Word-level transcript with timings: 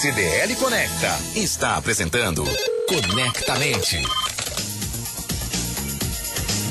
CDL 0.00 0.54
Conecta 0.54 1.18
está 1.34 1.76
apresentando 1.76 2.44
Conectamente. 2.86 4.00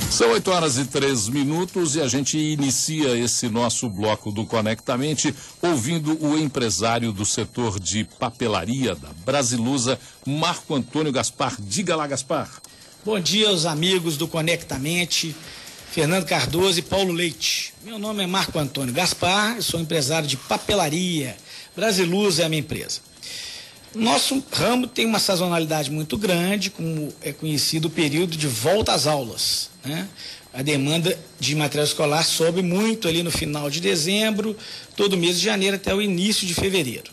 São 0.09 0.31
8 0.31 0.49
horas 0.49 0.77
e 0.77 0.85
3 0.85 1.27
minutos 1.27 1.97
e 1.97 2.01
a 2.01 2.07
gente 2.07 2.37
inicia 2.37 3.17
esse 3.17 3.49
nosso 3.49 3.89
bloco 3.89 4.31
do 4.31 4.45
Conectamente 4.45 5.35
ouvindo 5.61 6.17
o 6.25 6.39
empresário 6.39 7.11
do 7.11 7.25
setor 7.25 7.81
de 7.81 8.05
papelaria 8.05 8.95
da 8.95 9.09
Brasilusa, 9.25 9.99
Marco 10.25 10.73
Antônio 10.73 11.11
Gaspar. 11.11 11.57
Diga 11.59 11.97
lá, 11.97 12.07
Gaspar. 12.07 12.49
Bom 13.03 13.19
dia 13.19 13.49
aos 13.49 13.65
amigos 13.65 14.15
do 14.15 14.29
Conectamente, 14.29 15.35
Fernando 15.91 16.25
Cardoso 16.25 16.79
e 16.79 16.81
Paulo 16.81 17.11
Leite. 17.11 17.73
Meu 17.83 17.99
nome 17.99 18.23
é 18.23 18.27
Marco 18.27 18.57
Antônio 18.57 18.93
Gaspar, 18.93 19.61
sou 19.61 19.81
empresário 19.81 20.29
de 20.29 20.37
papelaria. 20.37 21.35
Brasilusa 21.75 22.43
é 22.43 22.45
a 22.45 22.49
minha 22.49 22.61
empresa. 22.61 23.06
Nosso 23.95 24.43
ramo 24.51 24.87
tem 24.87 25.05
uma 25.05 25.19
sazonalidade 25.19 25.89
muito 25.89 26.17
grande, 26.17 26.69
como 26.69 27.13
é 27.21 27.31
conhecido 27.31 27.87
o 27.87 27.91
período 27.91 28.35
de 28.35 28.47
volta 28.47 28.93
às 28.93 29.07
aulas. 29.07 29.69
Né? 29.83 30.07
A 30.53 30.61
demanda 30.61 31.17
de 31.39 31.55
material 31.55 31.85
escolar 31.85 32.23
sobe 32.23 32.61
muito 32.61 33.07
ali 33.07 33.23
no 33.23 33.31
final 33.31 33.69
de 33.69 33.79
dezembro, 33.79 34.55
todo 34.95 35.17
mês 35.17 35.39
de 35.39 35.45
janeiro 35.45 35.75
até 35.77 35.93
o 35.93 36.01
início 36.01 36.45
de 36.45 36.53
fevereiro. 36.53 37.11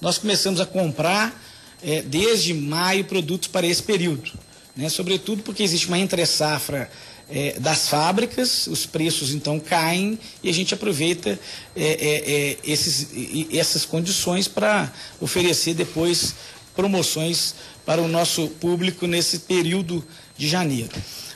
Nós 0.00 0.18
começamos 0.18 0.60
a 0.60 0.66
comprar 0.66 1.40
é, 1.82 2.02
desde 2.02 2.52
maio 2.54 3.04
produtos 3.04 3.48
para 3.48 3.66
esse 3.66 3.82
período, 3.82 4.32
né? 4.76 4.88
sobretudo 4.88 5.42
porque 5.42 5.62
existe 5.62 5.86
uma 5.86 5.98
entre-safra 5.98 6.90
é, 7.30 7.58
das 7.58 7.88
fábricas, 7.88 8.66
os 8.66 8.86
preços 8.86 9.32
então 9.32 9.60
caem 9.60 10.18
e 10.42 10.48
a 10.48 10.52
gente 10.52 10.72
aproveita 10.72 11.38
é, 11.76 11.84
é, 11.84 12.32
é 12.32 12.56
esses, 12.64 13.08
essas 13.52 13.84
condições 13.84 14.48
para 14.48 14.90
oferecer 15.20 15.74
depois 15.74 16.34
promoções 16.74 17.54
para 17.84 18.00
o 18.00 18.08
nosso 18.08 18.48
público 18.48 19.06
nesse 19.06 19.40
período 19.40 20.04
de 20.36 20.48
janeiro. 20.48 20.92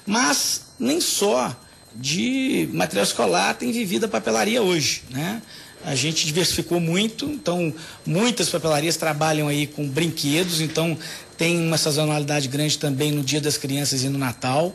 Mas 0.06 0.62
nem 0.78 1.00
só 1.00 1.54
de 1.94 2.68
material 2.72 3.04
escolar 3.04 3.54
tem 3.54 3.70
vivido 3.72 4.06
a 4.06 4.08
papelaria 4.08 4.62
hoje, 4.62 5.02
né? 5.10 5.42
A 5.84 5.96
gente 5.96 6.24
diversificou 6.24 6.78
muito, 6.78 7.26
então 7.26 7.74
muitas 8.06 8.48
papelarias 8.48 8.96
trabalham 8.96 9.48
aí 9.48 9.66
com 9.66 9.88
brinquedos, 9.88 10.60
então 10.60 10.96
tem 11.36 11.58
uma 11.58 11.76
sazonalidade 11.76 12.46
grande 12.46 12.78
também 12.78 13.10
no 13.10 13.22
Dia 13.22 13.40
das 13.40 13.56
Crianças 13.56 14.04
e 14.04 14.08
no 14.08 14.16
Natal. 14.16 14.72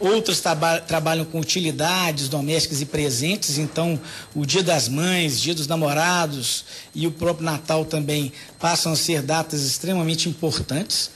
Outras 0.00 0.40
traba 0.40 0.78
trabalham 0.80 1.24
com 1.24 1.40
utilidades 1.40 2.28
domésticas 2.28 2.80
e 2.80 2.86
presentes, 2.86 3.58
então 3.58 4.00
o 4.34 4.46
Dia 4.46 4.62
das 4.62 4.88
Mães, 4.88 5.40
Dia 5.40 5.54
dos 5.54 5.66
Namorados 5.66 6.64
e 6.94 7.06
o 7.06 7.10
próprio 7.10 7.44
Natal 7.44 7.84
também 7.84 8.32
passam 8.60 8.92
a 8.92 8.96
ser 8.96 9.22
datas 9.22 9.62
extremamente 9.62 10.28
importantes. 10.28 11.10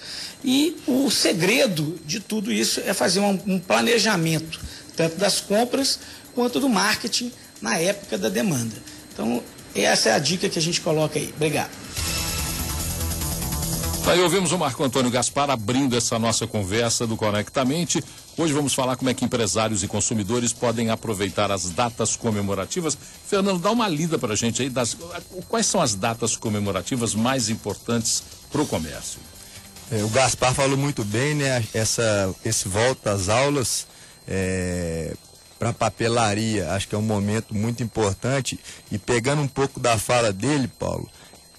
E 0.45 0.77
o 0.87 1.11
segredo 1.11 1.99
de 2.05 2.19
tudo 2.19 2.53
isso 2.53 2.81
é 2.85 2.93
fazer 2.93 3.21
um, 3.21 3.39
um 3.47 3.59
planejamento, 3.61 4.61
tanto 4.97 5.17
das 5.17 5.41
compras 5.41 6.01
quanto 6.35 6.59
do 6.59 6.69
marketing 6.69 7.31
na 7.61 7.79
época 7.79 8.19
da 8.19 8.29
demanda. 8.29 8.75
Então, 9.13 9.43
essa 9.75 10.09
é 10.09 10.13
a 10.13 10.19
dica 10.19 10.49
que 10.49 10.59
a 10.59 10.63
gente 10.63 10.81
coloca 10.81 11.19
aí. 11.19 11.33
Obrigado. 11.37 11.71
Aí 14.05 14.21
ouvimos 14.21 14.51
o 14.51 14.59
Marco 14.59 14.83
Antônio 14.83 15.11
Gaspar 15.11 15.49
abrindo 15.49 15.97
essa 15.97 16.19
nossa 16.19 16.45
conversa 16.47 17.07
do 17.07 17.17
Conectamente. 17.17 18.03
Hoje 18.35 18.55
vamos 18.55 18.73
falar 18.73 18.97
como 18.97 19.11
é 19.11 19.15
que 19.15 19.27
empresários 19.27 19.83
e 19.83 19.89
consumidores 19.89 20.55
podem 20.55 20.89
aproveitar 20.89 21.53
as 21.53 21.69
datas 21.69 22.17
comemorativas. 22.17 22.97
Fernando, 23.27 23.61
dá 23.61 23.71
uma 23.71 23.87
lida 23.87 24.19
para 24.19 24.33
a 24.33 24.37
gente 24.37 24.63
aí 24.63 24.71
das 24.71 24.97
quais 25.49 25.67
são 25.67 25.83
as 25.83 25.95
datas 25.95 26.35
comemorativas 26.35 27.15
mais 27.15 27.51
importantes 27.51 28.23
para 28.51 28.63
o 28.63 28.67
comércio. 28.67 29.21
É, 29.91 30.03
o 30.03 30.09
Gaspar 30.09 30.55
falou 30.55 30.79
muito 30.79 31.05
bem, 31.05 31.35
né? 31.35 31.63
Essa, 31.75 32.35
esse 32.43 32.69
volta 32.69 33.13
às 33.13 33.29
aulas 33.29 33.87
é, 34.27 35.15
para 35.59 35.75
papelaria, 35.75 36.73
acho 36.73 36.89
que 36.89 36.95
é 36.95 36.99
um 36.99 37.03
momento 37.03 37.55
muito 37.55 37.83
importante. 37.83 38.59
E 38.91 38.97
pegando 38.97 39.43
um 39.43 39.49
pouco 39.49 39.79
da 39.79 39.99
fala 39.99 40.33
dele, 40.33 40.69
Paulo, 40.79 41.07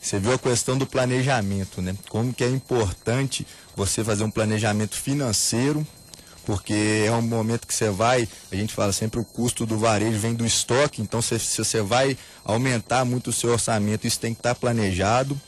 você 0.01 0.17
viu 0.17 0.33
a 0.33 0.39
questão 0.39 0.75
do 0.75 0.87
planejamento, 0.87 1.83
né? 1.83 1.95
Como 2.09 2.33
que 2.33 2.43
é 2.43 2.49
importante 2.49 3.45
você 3.75 4.03
fazer 4.03 4.23
um 4.23 4.31
planejamento 4.31 4.95
financeiro, 4.95 5.85
porque 6.45 7.05
é 7.05 7.11
um 7.11 7.21
momento 7.21 7.65
que 7.67 7.73
você 7.73 7.89
vai, 7.89 8.27
a 8.51 8.55
gente 8.55 8.73
fala 8.73 8.91
sempre 8.91 9.19
o 9.19 9.23
custo 9.23 9.65
do 9.65 9.77
varejo 9.77 10.17
vem 10.19 10.33
do 10.33 10.45
estoque, 10.45 11.01
então 11.01 11.21
se, 11.21 11.37
você 11.37 11.81
vai 11.81 12.17
aumentar 12.43 13.05
muito 13.05 13.29
o 13.29 13.33
seu 13.33 13.51
orçamento, 13.51 14.05
isso 14.05 14.19
tem 14.19 14.33
que 14.33 14.39
estar 14.39 14.55
planejado. 14.55 15.39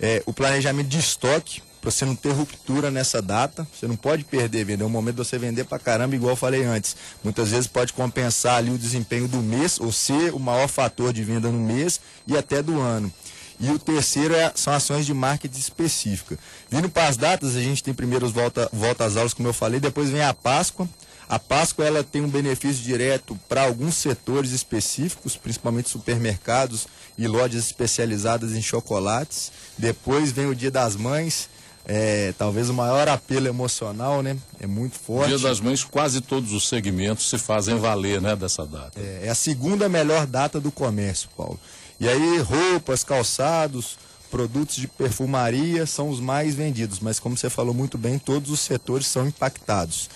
É, 0.00 0.22
o 0.26 0.32
planejamento 0.32 0.88
de 0.88 0.98
estoque, 0.98 1.62
para 1.80 1.90
você 1.90 2.04
não 2.04 2.16
ter 2.16 2.32
ruptura 2.32 2.90
nessa 2.90 3.20
data, 3.20 3.66
você 3.72 3.86
não 3.86 3.96
pode 3.96 4.24
perder 4.24 4.64
vender. 4.64 4.84
É 4.84 4.86
um 4.86 4.90
momento 4.90 5.16
de 5.16 5.24
você 5.24 5.38
vender 5.38 5.64
para 5.64 5.78
caramba, 5.78 6.14
igual 6.14 6.32
eu 6.32 6.36
falei 6.36 6.64
antes. 6.64 6.96
Muitas 7.22 7.50
vezes 7.50 7.66
pode 7.66 7.92
compensar 7.92 8.56
ali 8.56 8.70
o 8.70 8.78
desempenho 8.78 9.28
do 9.28 9.38
mês, 9.38 9.78
ou 9.78 9.92
ser 9.92 10.32
o 10.32 10.38
maior 10.38 10.68
fator 10.68 11.12
de 11.12 11.22
venda 11.22 11.50
no 11.50 11.60
mês 11.60 12.00
e 12.26 12.36
até 12.36 12.62
do 12.62 12.80
ano. 12.80 13.12
E 13.60 13.70
o 13.70 13.78
terceiro 13.78 14.34
é, 14.34 14.52
são 14.54 14.72
ações 14.72 15.06
de 15.06 15.14
marketing 15.14 15.58
específica. 15.58 16.38
Vindo 16.68 16.88
para 16.88 17.08
as 17.08 17.16
datas, 17.16 17.56
a 17.56 17.60
gente 17.60 17.82
tem 17.82 17.94
primeiro 17.94 18.26
os 18.26 18.32
volta, 18.32 18.68
volta 18.72 19.04
às 19.04 19.16
aulas, 19.16 19.34
como 19.34 19.48
eu 19.48 19.52
falei, 19.52 19.80
depois 19.80 20.10
vem 20.10 20.22
a 20.22 20.34
Páscoa. 20.34 20.88
A 21.28 21.38
Páscoa 21.38 21.84
ela 21.84 22.04
tem 22.04 22.20
um 22.20 22.28
benefício 22.28 22.82
direto 22.82 23.38
para 23.48 23.62
alguns 23.62 23.94
setores 23.94 24.50
específicos, 24.50 25.36
principalmente 25.36 25.88
supermercados 25.88 26.86
e 27.16 27.26
lojas 27.26 27.64
especializadas 27.64 28.52
em 28.52 28.60
chocolates. 28.60 29.50
Depois 29.78 30.32
vem 30.32 30.46
o 30.46 30.54
Dia 30.54 30.70
das 30.70 30.96
Mães, 30.96 31.48
é, 31.86 32.34
talvez 32.38 32.70
o 32.70 32.74
maior 32.74 33.08
apelo 33.08 33.46
emocional, 33.46 34.22
né? 34.22 34.36
É 34.60 34.66
muito 34.66 34.98
forte. 34.98 35.28
Dia 35.28 35.38
das 35.38 35.60
Mães, 35.60 35.84
quase 35.84 36.20
todos 36.20 36.52
os 36.52 36.68
segmentos 36.68 37.28
se 37.28 37.38
fazem 37.38 37.78
valer, 37.78 38.20
né, 38.20 38.34
dessa 38.34 38.66
data. 38.66 38.98
É, 38.98 39.26
é 39.26 39.28
a 39.28 39.34
segunda 39.34 39.88
melhor 39.88 40.26
data 40.26 40.60
do 40.60 40.70
comércio, 40.70 41.28
Paulo. 41.36 41.58
E 42.04 42.08
aí 42.08 42.38
roupas, 42.38 43.02
calçados, 43.02 43.96
produtos 44.30 44.76
de 44.76 44.86
perfumaria 44.86 45.86
são 45.86 46.10
os 46.10 46.20
mais 46.20 46.54
vendidos, 46.54 47.00
mas 47.00 47.18
como 47.18 47.34
você 47.34 47.48
falou 47.48 47.72
muito 47.72 47.96
bem, 47.96 48.18
todos 48.18 48.50
os 48.50 48.60
setores 48.60 49.06
são 49.06 49.26
impactados. 49.26 50.10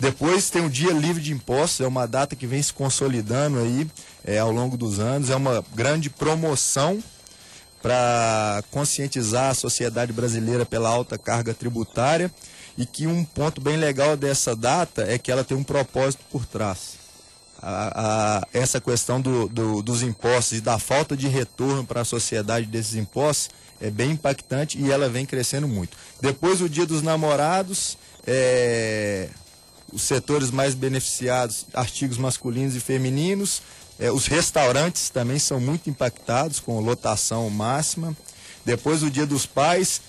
Depois 0.00 0.50
tem 0.50 0.66
o 0.66 0.68
Dia 0.68 0.90
Livre 0.90 1.22
de 1.22 1.32
Impostos, 1.32 1.80
é 1.80 1.86
uma 1.86 2.08
data 2.08 2.34
que 2.34 2.44
vem 2.44 2.60
se 2.60 2.72
consolidando 2.72 3.60
aí 3.60 3.88
é, 4.24 4.40
ao 4.40 4.50
longo 4.50 4.76
dos 4.76 4.98
anos, 4.98 5.30
é 5.30 5.36
uma 5.36 5.64
grande 5.76 6.10
promoção 6.10 7.00
para 7.80 8.60
conscientizar 8.72 9.50
a 9.50 9.54
sociedade 9.54 10.12
brasileira 10.12 10.66
pela 10.66 10.88
alta 10.88 11.16
carga 11.16 11.54
tributária. 11.54 12.34
E 12.76 12.84
que 12.84 13.06
um 13.06 13.24
ponto 13.24 13.60
bem 13.60 13.76
legal 13.76 14.16
dessa 14.16 14.56
data 14.56 15.02
é 15.02 15.16
que 15.18 15.30
ela 15.30 15.44
tem 15.44 15.56
um 15.56 15.62
propósito 15.62 16.24
por 16.32 16.44
trás 16.44 16.97
a, 17.60 18.38
a, 18.38 18.48
essa 18.52 18.80
questão 18.80 19.20
do, 19.20 19.48
do, 19.48 19.82
dos 19.82 20.02
impostos 20.02 20.58
e 20.58 20.60
da 20.60 20.78
falta 20.78 21.16
de 21.16 21.28
retorno 21.28 21.84
para 21.84 22.02
a 22.02 22.04
sociedade 22.04 22.66
desses 22.66 22.94
impostos 22.94 23.50
é 23.80 23.90
bem 23.90 24.12
impactante 24.12 24.78
e 24.78 24.90
ela 24.90 25.08
vem 25.08 25.24
crescendo 25.24 25.68
muito. 25.68 25.96
Depois 26.20 26.60
o 26.60 26.68
Dia 26.68 26.86
dos 26.86 27.02
Namorados, 27.02 27.96
é, 28.26 29.28
os 29.92 30.02
setores 30.02 30.50
mais 30.50 30.74
beneficiados, 30.74 31.66
artigos 31.72 32.18
masculinos 32.18 32.74
e 32.74 32.80
femininos, 32.80 33.62
é, 33.98 34.10
os 34.10 34.26
restaurantes 34.26 35.10
também 35.10 35.38
são 35.38 35.60
muito 35.60 35.90
impactados 35.90 36.60
com 36.60 36.78
lotação 36.80 37.48
máxima. 37.50 38.16
Depois 38.64 39.02
o 39.02 39.10
Dia 39.10 39.26
dos 39.26 39.46
Pais, 39.46 40.00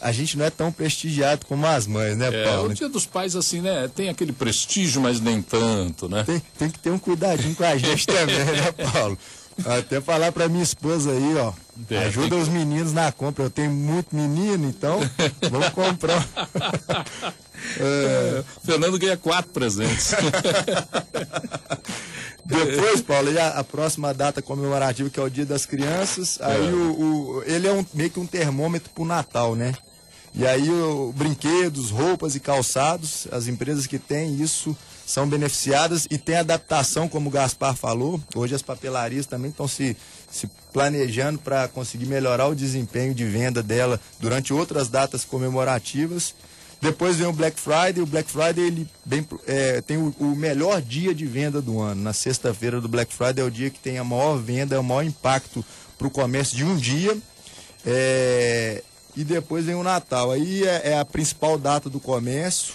a 0.00 0.12
gente 0.12 0.36
não 0.36 0.44
é 0.44 0.50
tão 0.50 0.70
prestigiado 0.70 1.46
como 1.46 1.66
as 1.66 1.86
mães, 1.86 2.16
né, 2.16 2.28
é, 2.32 2.44
Paulo? 2.44 2.70
O 2.70 2.74
dia 2.74 2.88
dos 2.88 3.06
pais, 3.06 3.34
assim, 3.34 3.60
né? 3.60 3.88
Tem 3.94 4.08
aquele 4.08 4.32
prestígio, 4.32 5.00
mas 5.00 5.20
nem 5.20 5.42
tanto, 5.42 6.08
né? 6.08 6.24
Tem, 6.24 6.42
tem 6.58 6.70
que 6.70 6.78
ter 6.78 6.90
um 6.90 6.98
cuidadinho 6.98 7.54
com 7.54 7.64
a 7.64 7.76
gente 7.76 8.06
também, 8.08 8.38
né, 8.38 8.72
Paulo? 8.92 9.18
Até 9.64 10.00
falar 10.00 10.30
para 10.30 10.48
minha 10.48 10.62
esposa 10.62 11.10
aí, 11.10 11.36
ó. 11.36 11.52
É, 11.90 11.98
ajuda 11.98 12.36
os 12.36 12.48
meninos 12.48 12.92
na 12.92 13.10
compra. 13.10 13.44
Eu 13.44 13.50
tenho 13.50 13.70
muito 13.70 14.14
menino, 14.14 14.68
então 14.68 15.00
vamos 15.50 15.68
comprar. 15.70 16.26
é... 17.80 18.44
Fernando 18.64 18.98
ganha 18.98 19.16
quatro 19.16 19.50
presentes. 19.50 20.14
Depois, 22.44 23.02
Paulo, 23.02 23.28
a, 23.38 23.48
a, 23.58 23.64
próxima 23.64 24.14
data 24.14 24.40
comemorativa, 24.40 25.10
que 25.10 25.20
é 25.20 25.22
o 25.22 25.28
Dia 25.28 25.44
das 25.44 25.66
Crianças, 25.66 26.38
aí 26.40 26.66
é. 26.66 26.70
o, 26.70 27.00
o, 27.00 27.42
ele 27.44 27.66
é 27.66 27.72
um, 27.72 27.84
meio 27.92 28.10
que 28.10 28.18
um 28.18 28.26
termômetro 28.26 28.90
pro 28.94 29.04
Natal, 29.04 29.54
né? 29.54 29.74
E 30.34 30.46
aí 30.46 30.68
o, 30.70 31.12
brinquedos, 31.16 31.90
roupas 31.90 32.34
e 32.34 32.40
calçados, 32.40 33.26
as 33.32 33.46
empresas 33.46 33.86
que 33.86 33.98
têm 33.98 34.40
isso 34.40 34.76
são 35.06 35.26
beneficiadas 35.26 36.06
e 36.10 36.18
tem 36.18 36.36
adaptação, 36.36 37.08
como 37.08 37.28
o 37.28 37.32
Gaspar 37.32 37.74
falou. 37.74 38.20
Hoje 38.34 38.54
as 38.54 38.62
papelarias 38.62 39.24
também 39.24 39.50
estão 39.50 39.66
se, 39.66 39.96
se 40.30 40.48
planejando 40.72 41.38
para 41.38 41.66
conseguir 41.66 42.06
melhorar 42.06 42.46
o 42.46 42.54
desempenho 42.54 43.14
de 43.14 43.24
venda 43.24 43.62
dela 43.62 43.98
durante 44.20 44.52
outras 44.52 44.88
datas 44.88 45.24
comemorativas. 45.24 46.34
Depois 46.80 47.16
vem 47.16 47.26
o 47.26 47.32
Black 47.32 47.58
Friday. 47.58 48.02
O 48.02 48.06
Black 48.06 48.30
Friday 48.30 48.66
ele 48.66 48.88
bem, 49.04 49.26
é, 49.46 49.80
tem 49.80 49.96
o, 49.96 50.14
o, 50.18 50.36
melhor 50.36 50.80
dia 50.80 51.14
de 51.14 51.26
venda 51.26 51.60
do 51.60 51.80
ano. 51.80 52.02
Na 52.02 52.12
sexta-feira 52.12 52.80
do 52.80 52.88
Black 52.88 53.12
Friday 53.12 53.42
é 53.42 53.46
o 53.46 53.50
dia 53.50 53.70
que 53.70 53.80
tem 53.80 53.98
a 53.98 54.04
maior 54.04 54.36
venda, 54.36 54.76
é 54.76 54.78
o 54.78 54.84
maior 54.84 55.02
impacto 55.02 55.64
para 55.96 56.06
o 56.06 56.10
comércio 56.10 56.56
de 56.56 56.64
um 56.64 56.76
dia. 56.76 57.16
É, 57.84 58.82
e 59.18 59.24
depois 59.24 59.64
vem 59.64 59.74
o 59.74 59.82
Natal. 59.82 60.30
Aí 60.30 60.62
é, 60.62 60.92
é 60.92 60.98
a 60.98 61.04
principal 61.04 61.58
data 61.58 61.90
do 61.90 61.98
comércio. 61.98 62.74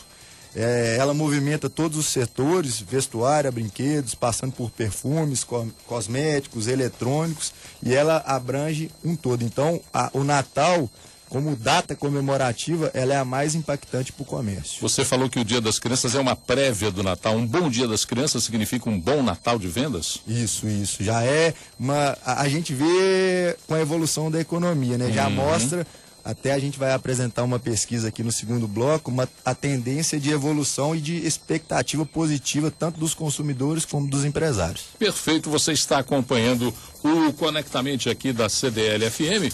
É, 0.54 0.98
ela 1.00 1.14
movimenta 1.14 1.70
todos 1.70 1.98
os 1.98 2.06
setores, 2.06 2.82
vestuário, 2.82 3.50
brinquedos, 3.50 4.14
passando 4.14 4.52
por 4.52 4.70
perfumes, 4.70 5.44
co 5.44 5.66
cosméticos, 5.88 6.68
eletrônicos, 6.68 7.54
e 7.82 7.96
ela 7.96 8.22
abrange 8.28 8.92
um 9.04 9.16
todo. 9.16 9.42
Então, 9.42 9.80
a, 9.92 10.12
o 10.14 10.24
Natal 10.24 10.90
como 11.30 11.56
data 11.56 11.96
comemorativa, 11.96 12.92
ela 12.94 13.16
é 13.16 13.18
a 13.18 13.26
mais 13.26 13.56
impactante 13.56 14.14
para 14.14 14.22
o 14.22 14.26
comércio. 14.26 14.80
Você 14.82 15.04
falou 15.04 15.28
que 15.28 15.40
o 15.40 15.44
Dia 15.44 15.60
das 15.60 15.80
Crianças 15.80 16.14
é 16.14 16.20
uma 16.20 16.36
prévia 16.36 16.92
do 16.92 17.02
Natal. 17.02 17.36
Um 17.36 17.48
bom 17.48 17.72
Dia 17.72 17.88
das 17.88 18.06
Crianças 18.06 18.44
significa 18.44 18.88
um 18.88 19.00
bom 19.00 19.24
Natal 19.24 19.58
de 19.58 19.68
vendas? 19.68 20.20
Isso, 20.28 20.68
isso. 20.68 21.04
Já 21.04 21.24
é 21.24 21.56
uma. 21.80 22.16
A, 22.24 22.44
a 22.44 22.50
gente 22.50 22.72
vê 22.72 23.58
com 23.66 23.74
a 23.74 23.82
evolução 23.82 24.30
da 24.30 24.40
economia, 24.40 24.96
né? 24.96 25.12
Já 25.12 25.28
uhum. 25.28 25.34
mostra. 25.34 25.88
Até 26.24 26.54
a 26.54 26.60
gente 26.60 26.80
vai 26.80 26.94
apresentar 26.94 27.44
uma 27.44 27.60
pesquisa 27.60 28.08
aqui 28.08 28.24
no 28.24 28.32
segundo 28.32 28.68
bloco, 28.68 29.12
uma, 29.12 29.28
a 29.44 29.54
tendência 29.54 30.20
de 30.20 30.30
evolução 30.30 30.96
e 30.96 31.02
de 31.02 31.18
expectativa 31.26 32.06
positiva, 32.06 32.72
tanto 32.72 33.00
dos 33.00 33.14
consumidores 33.14 33.86
como 33.86 34.10
dos 34.10 34.24
empresários. 34.24 34.84
Perfeito, 34.98 35.50
você 35.50 35.74
está 35.74 35.98
acompanhando 35.98 36.74
o 37.04 37.34
Conectamente 37.34 38.10
aqui 38.10 38.32
da 38.32 38.48
CDL 38.48 39.10
FM. 39.10 39.54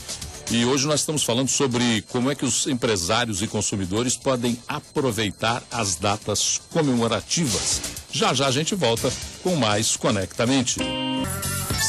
E 0.51 0.66
hoje 0.66 0.88
nós 0.88 1.01
estamos 1.01 1.24
falando 1.24 1.48
sobre 1.48 2.01
como 2.04 2.31
é 2.31 2.36
que 2.36 2.44
os 2.45 2.66
empresários 2.66 3.42
e 3.42 3.48
consumidores 3.48 4.18
podem 4.18 4.57
aproveitar 4.68 5.63
as 5.71 5.95
datas 5.95 6.60
comemorativas. 6.71 7.81
Já 8.12 8.33
já 8.33 8.48
a 8.48 8.51
gente 8.51 8.74
volta 8.74 9.12
com 9.44 9.56
mais 9.56 9.95
Conectamente. 9.95 10.80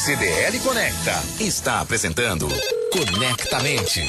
CDL 0.05 0.59
Conecta 0.59 1.21
está 1.39 1.81
apresentando 1.81 2.47
Conectamente. 2.91 4.07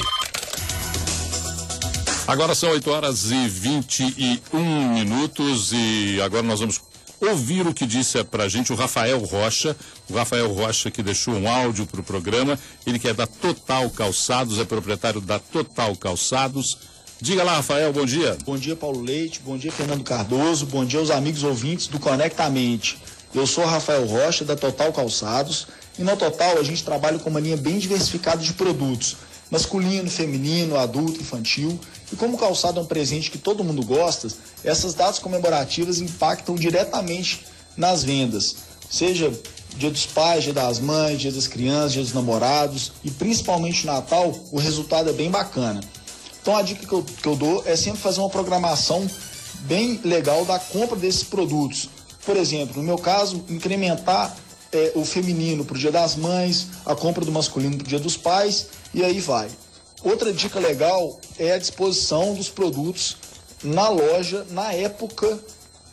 Agora 2.33 2.55
são 2.55 2.71
8 2.71 2.89
horas 2.89 3.29
e 3.29 3.47
21 3.47 4.91
minutos 4.91 5.71
e 5.71 6.19
agora 6.19 6.41
nós 6.41 6.61
vamos 6.61 6.81
ouvir 7.21 7.67
o 7.67 7.75
que 7.75 7.85
disse 7.85 8.23
para 8.23 8.45
a 8.45 8.49
gente 8.49 8.73
o 8.73 8.75
Rafael 8.75 9.19
Rocha. 9.19 9.77
O 10.09 10.15
Rafael 10.15 10.51
Rocha 10.51 10.89
que 10.89 11.03
deixou 11.03 11.35
um 11.35 11.47
áudio 11.47 11.85
para 11.85 12.01
o 12.01 12.03
programa. 12.03 12.57
Ele 12.87 12.97
que 12.97 13.07
é 13.07 13.13
da 13.13 13.27
Total 13.27 13.87
Calçados, 13.91 14.57
é 14.57 14.65
proprietário 14.65 15.21
da 15.21 15.37
Total 15.37 15.95
Calçados. 15.95 16.79
Diga 17.21 17.43
lá, 17.43 17.57
Rafael, 17.57 17.93
bom 17.93 18.03
dia. 18.03 18.35
Bom 18.43 18.57
dia, 18.57 18.75
Paulo 18.75 18.99
Leite. 18.99 19.39
Bom 19.45 19.55
dia, 19.55 19.71
Fernando 19.71 20.03
Cardoso. 20.03 20.65
Bom 20.65 20.83
dia 20.83 20.99
aos 20.99 21.11
amigos 21.11 21.43
ouvintes 21.43 21.85
do 21.85 21.99
Conectamente. 21.99 22.97
Eu 23.31 23.45
sou 23.45 23.63
Rafael 23.63 24.07
Rocha, 24.07 24.43
da 24.43 24.55
Total 24.55 24.91
Calçados. 24.91 25.67
E 25.99 26.01
na 26.01 26.15
Total 26.15 26.57
a 26.57 26.63
gente 26.63 26.83
trabalha 26.83 27.19
com 27.19 27.29
uma 27.29 27.39
linha 27.39 27.57
bem 27.57 27.77
diversificada 27.77 28.41
de 28.41 28.53
produtos 28.53 29.17
masculino, 29.53 30.09
feminino, 30.09 30.75
adulto, 30.77 31.21
infantil. 31.21 31.79
E 32.13 32.15
como 32.15 32.35
o 32.35 32.37
calçado 32.37 32.79
é 32.79 32.83
um 32.83 32.85
presente 32.85 33.31
que 33.31 33.39
todo 33.39 33.63
mundo 33.63 33.83
gosta, 33.83 34.27
essas 34.63 34.93
datas 34.93 35.17
comemorativas 35.17 35.99
impactam 35.99 36.53
diretamente 36.53 37.43
nas 37.75 38.03
vendas, 38.03 38.55
seja 38.87 39.33
Dia 39.75 39.89
dos 39.89 40.05
Pais, 40.05 40.43
Dia 40.43 40.53
das 40.53 40.77
Mães, 40.77 41.19
Dia 41.19 41.31
das 41.31 41.47
Crianças, 41.47 41.93
Dia 41.93 42.03
dos 42.03 42.13
Namorados 42.13 42.91
e 43.03 43.09
principalmente 43.09 43.83
Natal, 43.87 44.31
o 44.51 44.59
resultado 44.59 45.09
é 45.09 45.13
bem 45.13 45.31
bacana. 45.31 45.81
Então 46.39 46.55
a 46.55 46.61
dica 46.61 46.85
que 46.85 46.93
eu, 46.93 47.03
que 47.03 47.27
eu 47.27 47.35
dou 47.35 47.63
é 47.65 47.75
sempre 47.75 47.99
fazer 47.99 48.19
uma 48.19 48.29
programação 48.29 49.09
bem 49.61 49.99
legal 50.03 50.45
da 50.45 50.59
compra 50.59 50.95
desses 50.95 51.23
produtos. 51.23 51.89
Por 52.23 52.37
exemplo, 52.37 52.77
no 52.77 52.83
meu 52.83 52.99
caso, 52.99 53.43
incrementar 53.49 54.37
é, 54.71 54.91
o 54.93 55.03
feminino 55.03 55.65
para 55.65 55.75
o 55.75 55.79
Dia 55.79 55.91
das 55.91 56.15
Mães, 56.15 56.67
a 56.85 56.93
compra 56.93 57.25
do 57.25 57.31
masculino 57.31 57.75
para 57.75 57.85
o 57.85 57.87
Dia 57.87 57.99
dos 57.99 58.15
Pais 58.15 58.67
e 58.93 59.03
aí 59.03 59.19
vai. 59.19 59.49
Outra 60.03 60.33
dica 60.33 60.59
legal 60.59 61.19
é 61.39 61.53
a 61.53 61.57
disposição 61.57 62.33
dos 62.33 62.49
produtos 62.49 63.15
na 63.63 63.87
loja 63.87 64.45
na 64.49 64.73
época 64.73 65.39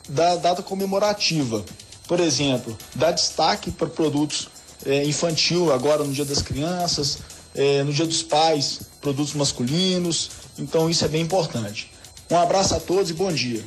da 0.08 0.34
data 0.34 0.62
comemorativa. 0.62 1.64
Por 2.08 2.18
exemplo, 2.18 2.76
dar 2.94 3.12
destaque 3.12 3.70
para 3.70 3.86
produtos 3.86 4.48
é, 4.84 5.04
infantil 5.04 5.72
agora 5.72 6.02
no 6.02 6.12
Dia 6.12 6.24
das 6.24 6.42
Crianças, 6.42 7.18
é, 7.54 7.84
no 7.84 7.92
Dia 7.92 8.06
dos 8.06 8.22
Pais, 8.22 8.80
produtos 9.00 9.32
masculinos. 9.34 10.30
Então 10.58 10.90
isso 10.90 11.04
é 11.04 11.08
bem 11.08 11.22
importante. 11.22 11.92
Um 12.28 12.36
abraço 12.36 12.74
a 12.74 12.80
todos 12.80 13.10
e 13.10 13.14
bom 13.14 13.32
dia. 13.32 13.64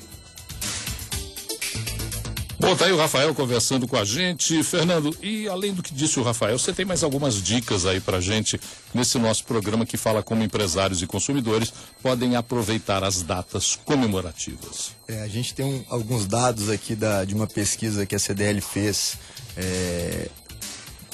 Bom, 2.64 2.78
tá 2.78 2.86
aí 2.86 2.94
o 2.94 2.98
Rafael 2.98 3.36
conversando 3.36 3.86
com 3.86 3.98
a 3.98 4.06
gente. 4.06 4.64
Fernando, 4.64 5.14
e 5.22 5.50
além 5.50 5.74
do 5.74 5.84
que 5.84 5.94
disse 5.94 6.18
o 6.18 6.24
Rafael, 6.24 6.58
você 6.58 6.72
tem 6.72 6.86
mais 6.86 7.04
algumas 7.04 7.44
dicas 7.44 7.86
aí 7.86 8.00
pra 8.00 8.22
gente 8.22 8.58
nesse 8.94 9.20
nosso 9.20 9.44
programa 9.44 9.86
que 9.86 9.98
fala 9.98 10.24
como 10.24 10.42
empresários 10.42 11.02
e 11.02 11.06
consumidores 11.06 11.74
podem 12.02 12.38
aproveitar 12.38 13.04
as 13.04 13.22
datas 13.22 13.78
comemorativas. 13.84 14.94
É, 15.10 15.24
a 15.24 15.28
gente 15.28 15.54
tem 15.54 15.66
um, 15.66 15.84
alguns 15.90 16.26
dados 16.26 16.70
aqui 16.70 16.96
da, 16.96 17.26
de 17.26 17.36
uma 17.36 17.48
pesquisa 17.48 18.06
que 18.06 18.16
a 18.16 18.20
CDL 18.20 18.62
fez. 18.62 19.18
É, 19.58 20.30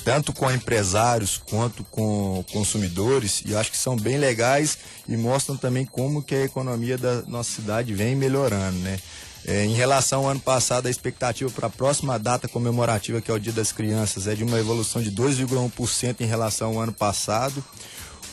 tanto 0.06 0.32
com 0.32 0.52
empresários 0.52 1.42
quanto 1.50 1.84
com 1.86 2.46
consumidores, 2.52 3.42
e 3.44 3.56
acho 3.56 3.72
que 3.72 3.78
são 3.78 3.96
bem 3.96 4.20
legais 4.20 4.78
e 5.08 5.18
mostram 5.18 5.58
também 5.58 5.84
como 5.84 6.22
que 6.22 6.36
a 6.36 6.44
economia 6.44 6.98
da 6.98 7.24
nossa 7.24 7.52
cidade 7.52 7.94
vem 7.94 8.16
melhorando, 8.16 8.78
né? 8.80 9.00
É, 9.46 9.66
em 9.66 9.74
relação 9.74 10.22
ao 10.22 10.32
ano 10.32 10.40
passado, 10.40 10.88
a 10.88 10.90
expectativa 10.90 11.50
para 11.50 11.68
a 11.68 11.70
próxima 11.70 12.20
data 12.20 12.48
comemorativa, 12.48 13.22
que 13.22 13.32
é 13.32 13.34
o 13.34 13.40
Dia 13.40 13.54
das 13.54 13.72
Crianças, 13.72 14.28
é 14.28 14.36
de 14.36 14.44
uma 14.44 14.60
evolução 14.60 15.02
de 15.02 15.12
2,1% 15.12 16.22
em 16.22 16.26
relação 16.26 16.70
ao 16.70 16.82
ano 16.82 16.94
passado, 16.94 17.64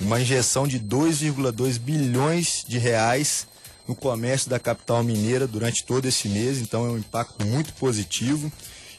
uma 0.01 0.21
injeção 0.21 0.67
de 0.67 0.79
2,2 0.79 1.79
bilhões 1.79 2.65
de 2.67 2.79
reais 2.79 3.47
no 3.87 3.95
comércio 3.95 4.51
da 4.51 4.59
capital 4.59 5.03
mineira 5.03 5.47
durante 5.47 5.85
todo 5.85 6.07
esse 6.07 6.29
mês, 6.29 6.59
então 6.59 6.87
é 6.87 6.91
um 6.91 6.99
impacto 6.99 7.47
muito 7.47 7.73
positivo. 7.75 8.51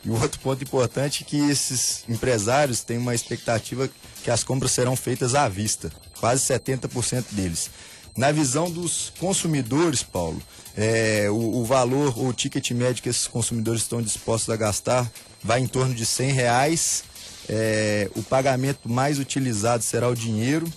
E 0.05 0.09
outro 0.09 0.39
ponto 0.39 0.63
importante 0.63 1.23
é 1.23 1.25
que 1.25 1.37
esses 1.37 2.05
empresários 2.07 2.81
têm 2.81 2.97
uma 2.97 3.13
expectativa 3.13 3.89
que 4.23 4.31
as 4.31 4.43
compras 4.43 4.71
serão 4.71 4.95
feitas 4.95 5.35
à 5.35 5.49
vista, 5.49 5.91
quase 6.19 6.45
70% 6.45 7.25
deles. 7.31 7.69
Na 8.15 8.31
visão 8.31 8.71
dos 8.71 9.11
consumidores, 9.19 10.01
Paulo, 10.01 10.41
é, 10.77 11.27
o, 11.31 11.61
o, 11.61 11.65
valor, 11.65 12.17
o 12.19 12.31
ticket 12.31 12.69
médio 12.71 13.01
que 13.01 13.09
esses 13.09 13.25
consumidores 13.25 13.81
estão 13.81 13.99
dispostos 13.99 14.53
a 14.53 14.55
gastar 14.55 15.11
vai 15.43 15.59
em 15.59 15.67
torno 15.67 15.95
de 15.95 16.05
100 16.05 16.31
reais. 16.31 17.03
É, 17.49 18.09
o 18.15 18.21
pagamento 18.21 18.87
mais 18.87 19.17
utilizado 19.17 19.83
será 19.83 20.07
o 20.07 20.15
dinheiro. 20.15 20.71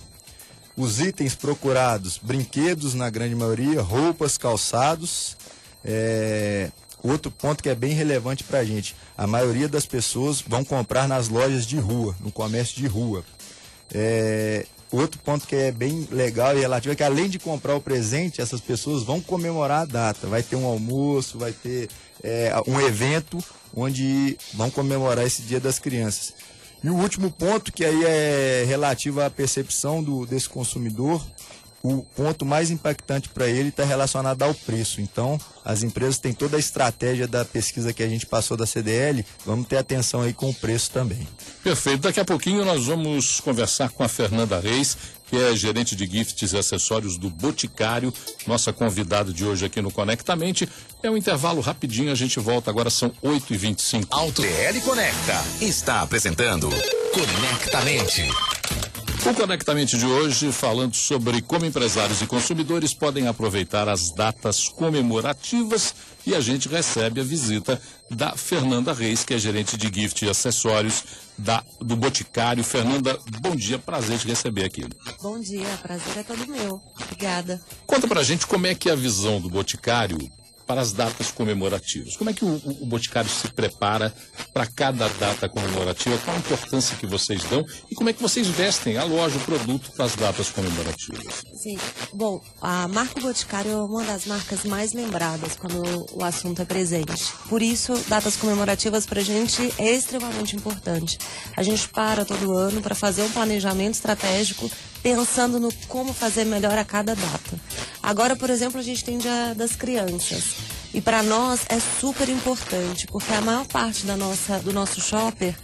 Os 0.75 0.99
itens 0.99 1.35
procurados, 1.35 2.17
brinquedos 2.17 2.95
na 2.95 3.11
grande 3.11 3.35
maioria, 3.35 3.81
roupas, 3.81 4.39
calçados. 4.39 5.37
É, 5.85 6.71
outro 7.03 7.29
ponto 7.29 7.61
que 7.61 7.69
é 7.69 7.75
bem 7.75 7.93
relevante 7.93 8.43
para 8.43 8.59
a 8.59 8.65
gente, 8.65 8.95
a 9.15 9.27
maioria 9.27 9.67
das 9.67 9.85
pessoas 9.85 10.41
vão 10.41 10.63
comprar 10.63 11.07
nas 11.07 11.27
lojas 11.27 11.65
de 11.65 11.77
rua, 11.77 12.15
no 12.19 12.31
comércio 12.31 12.75
de 12.75 12.87
rua. 12.87 13.23
É, 13.93 14.65
Outro 14.91 15.19
ponto 15.19 15.47
que 15.47 15.55
é 15.55 15.71
bem 15.71 16.05
legal 16.11 16.55
e 16.55 16.59
relativo 16.59 16.91
é 16.91 16.95
que 16.95 17.03
além 17.03 17.29
de 17.29 17.39
comprar 17.39 17.75
o 17.75 17.81
presente, 17.81 18.41
essas 18.41 18.59
pessoas 18.59 19.03
vão 19.03 19.21
comemorar 19.21 19.83
a 19.83 19.85
data. 19.85 20.27
Vai 20.27 20.43
ter 20.43 20.57
um 20.57 20.65
almoço, 20.65 21.39
vai 21.39 21.53
ter 21.53 21.89
é, 22.21 22.53
um 22.67 22.79
evento 22.81 23.41
onde 23.73 24.37
vão 24.53 24.69
comemorar 24.69 25.25
esse 25.25 25.43
Dia 25.43 25.61
das 25.61 25.79
Crianças. 25.79 26.33
E 26.83 26.89
o 26.89 26.95
último 26.95 27.31
ponto, 27.31 27.71
que 27.71 27.85
aí 27.85 28.03
é 28.03 28.65
relativo 28.67 29.21
à 29.21 29.29
percepção 29.29 30.03
do, 30.03 30.25
desse 30.25 30.49
consumidor, 30.49 31.25
o 31.83 32.03
ponto 32.15 32.45
mais 32.45 32.69
impactante 32.69 33.29
para 33.29 33.47
ele 33.47 33.69
está 33.69 33.83
relacionado 33.83 34.41
ao 34.43 34.53
preço. 34.53 35.01
Então, 35.01 35.39
as 35.63 35.83
empresas 35.83 36.19
têm 36.19 36.33
toda 36.33 36.57
a 36.57 36.59
estratégia 36.59 37.27
da 37.27 37.43
pesquisa 37.43 37.93
que 37.93 38.03
a 38.03 38.07
gente 38.07 38.25
passou 38.25 38.55
da 38.55 38.65
CDL, 38.65 39.25
vamos 39.45 39.67
ter 39.67 39.77
atenção 39.77 40.21
aí 40.21 40.33
com 40.33 40.49
o 40.49 40.53
preço 40.53 40.91
também. 40.91 41.27
Perfeito. 41.63 42.01
Daqui 42.01 42.19
a 42.19 42.25
pouquinho 42.25 42.65
nós 42.65 42.85
vamos 42.85 43.39
conversar 43.39 43.89
com 43.89 44.03
a 44.03 44.07
Fernanda 44.07 44.59
Reis, 44.59 44.97
que 45.27 45.37
é 45.37 45.55
gerente 45.55 45.95
de 45.95 46.05
gifts 46.05 46.51
e 46.51 46.57
acessórios 46.57 47.17
do 47.17 47.29
Boticário, 47.29 48.13
nossa 48.45 48.73
convidada 48.73 49.31
de 49.31 49.45
hoje 49.45 49.65
aqui 49.65 49.81
no 49.81 49.91
Conectamente. 49.91 50.67
É 51.01 51.09
um 51.09 51.15
intervalo 51.15 51.61
rapidinho, 51.61 52.11
a 52.11 52.15
gente 52.15 52.39
volta 52.39 52.69
agora, 52.69 52.89
são 52.89 53.11
8h25. 53.23 54.07
Auto 54.09 54.41
DL 54.41 54.81
Conecta 54.81 55.43
está 55.61 56.01
apresentando 56.01 56.69
Conectamente. 57.13 58.60
O 59.23 59.33
Conectamente 59.35 59.97
de 59.97 60.05
hoje 60.05 60.51
falando 60.51 60.95
sobre 60.95 61.41
como 61.43 61.65
empresários 61.65 62.21
e 62.21 62.25
consumidores 62.25 62.93
podem 62.93 63.27
aproveitar 63.27 63.87
as 63.87 64.11
datas 64.11 64.67
comemorativas 64.67 65.93
e 66.25 66.33
a 66.33 66.41
gente 66.41 66.67
recebe 66.67 67.21
a 67.21 67.23
visita 67.23 67.79
da 68.09 68.35
Fernanda 68.35 68.91
Reis, 68.91 69.23
que 69.23 69.35
é 69.35 69.37
gerente 69.37 69.77
de 69.77 69.91
gift 69.93 70.25
e 70.25 70.29
acessórios 70.29 71.03
da, 71.37 71.63
do 71.79 71.95
Boticário. 71.95 72.63
Fernanda, 72.63 73.17
bom 73.41 73.55
dia, 73.55 73.77
prazer 73.77 74.17
te 74.17 74.27
receber 74.27 74.65
aqui. 74.65 74.85
Bom 75.21 75.39
dia, 75.39 75.67
prazer 75.81 76.17
é 76.17 76.23
todo 76.23 76.47
meu. 76.47 76.81
Obrigada. 76.99 77.61
Conta 77.85 78.07
pra 78.07 78.23
gente 78.23 78.47
como 78.47 78.67
é 78.67 78.73
que 78.75 78.89
é 78.89 78.93
a 78.93 78.95
visão 78.95 79.39
do 79.39 79.49
Boticário 79.49 80.17
para 80.65 80.81
as 80.81 80.91
datas 80.91 81.31
comemorativas. 81.31 82.15
Como 82.15 82.29
é 82.29 82.33
que 82.33 82.45
o, 82.45 82.61
o 82.81 82.85
Boticário 82.85 83.29
se 83.29 83.47
prepara 83.49 84.13
para 84.53 84.65
cada 84.65 85.07
data 85.07 85.49
comemorativa? 85.49 86.17
Qual 86.19 86.35
a 86.35 86.39
importância 86.39 86.95
que 86.97 87.05
vocês 87.05 87.43
dão 87.43 87.65
e 87.89 87.95
como 87.95 88.09
é 88.09 88.13
que 88.13 88.21
vocês 88.21 88.47
vestem 88.47 88.97
a 88.97 89.03
loja, 89.03 89.37
o 89.37 89.41
produto 89.41 89.91
para 89.91 90.05
as 90.05 90.15
datas 90.15 90.49
comemorativas? 90.49 91.43
Sim. 91.61 91.77
Bom, 92.13 92.41
a 92.61 92.87
marca 92.87 93.19
Boticário 93.19 93.71
é 93.71 93.75
uma 93.75 94.03
das 94.03 94.25
marcas 94.25 94.63
mais 94.63 94.93
lembradas 94.93 95.55
quando 95.55 96.07
o 96.13 96.23
assunto 96.23 96.61
é 96.61 96.65
presente. 96.65 97.33
Por 97.49 97.61
isso, 97.61 97.93
datas 98.07 98.35
comemorativas 98.35 99.05
para 99.05 99.21
a 99.21 99.23
gente 99.23 99.73
é 99.77 99.91
extremamente 99.91 100.55
importante. 100.55 101.17
A 101.55 101.63
gente 101.63 101.87
para 101.89 102.25
todo 102.25 102.53
ano 102.53 102.81
para 102.81 102.95
fazer 102.95 103.21
um 103.23 103.31
planejamento 103.31 103.95
estratégico 103.95 104.69
pensando 105.01 105.59
no 105.59 105.73
como 105.87 106.13
fazer 106.13 106.45
melhor 106.45 106.77
a 106.77 106.85
cada 106.85 107.15
data. 107.15 107.59
Agora, 108.01 108.35
por 108.35 108.49
exemplo, 108.49 108.79
a 108.79 108.83
gente 108.83 109.03
tem 109.03 109.17
Dia 109.17 109.53
das 109.55 109.75
Crianças. 109.75 110.55
E 110.93 110.99
para 110.99 111.23
nós 111.23 111.61
é 111.69 111.79
super 111.79 112.27
importante, 112.27 113.07
porque 113.07 113.31
a 113.33 113.39
maior 113.39 113.65
parte 113.65 114.05
da 114.05 114.17
nossa, 114.17 114.59
do 114.59 114.73
nosso 114.73 114.99
shopper 114.99 115.55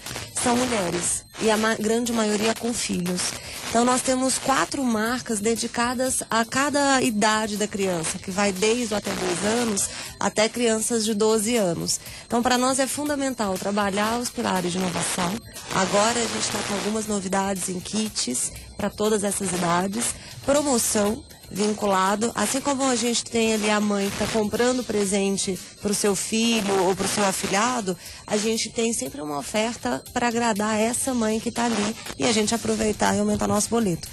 são 0.41 0.55
mulheres 0.55 1.25
e 1.41 1.51
a 1.51 1.57
ma 1.57 1.75
grande 1.75 2.13
maioria 2.13 2.53
com 2.55 2.73
filhos. 2.73 3.21
Então 3.69 3.83
nós 3.83 4.01
temos 4.01 4.37
quatro 4.37 4.81
marcas 4.83 5.41
dedicadas 5.41 6.23
a 6.29 6.45
cada 6.45 7.01
idade 7.01 7.57
da 7.57 7.67
criança, 7.67 8.17
que 8.17 8.31
vai 8.31 8.53
desde 8.53 8.95
até 8.95 9.11
dois 9.11 9.45
anos 9.59 9.89
até 10.17 10.47
crianças 10.47 11.03
de 11.03 11.13
12 11.13 11.57
anos. 11.57 11.99
Então 12.25 12.41
para 12.41 12.57
nós 12.57 12.79
é 12.79 12.87
fundamental 12.87 13.57
trabalhar 13.57 14.19
os 14.19 14.29
pilares 14.29 14.71
de 14.71 14.77
inovação. 14.77 15.35
Agora 15.75 16.17
a 16.17 16.21
gente 16.21 16.39
está 16.39 16.59
com 16.59 16.73
algumas 16.75 17.05
novidades 17.05 17.67
em 17.67 17.81
kits 17.81 18.53
para 18.77 18.89
todas 18.89 19.23
essas 19.23 19.51
idades, 19.51 20.13
promoção 20.45 21.23
vinculado, 21.49 22.31
assim 22.35 22.59
como 22.59 22.83
a 22.83 22.95
gente 22.95 23.23
tem 23.23 23.53
ali 23.53 23.69
a 23.69 23.79
mãe 23.79 24.09
que 24.09 24.21
está 24.21 24.27
comprando 24.37 24.83
presente 24.83 25.57
para 25.81 25.91
o 25.91 25.95
seu 25.95 26.15
filho 26.15 26.83
ou 26.83 26.95
para 26.95 27.05
o 27.05 27.09
seu 27.09 27.25
afilhado, 27.25 27.97
a 28.25 28.37
gente 28.37 28.69
tem 28.69 28.91
sempre 28.93 29.21
uma 29.21 29.39
oferta 29.39 30.03
para 30.13 30.27
agradar 30.27 30.79
essa 30.79 31.13
mãe 31.13 31.39
que 31.39 31.49
está 31.49 31.65
ali 31.65 31.95
e 32.17 32.25
a 32.25 32.31
gente 32.31 32.53
aproveitar 32.53 33.15
e 33.15 33.19
aumentar 33.19 33.47
nosso 33.47 33.69
boleto. 33.69 34.07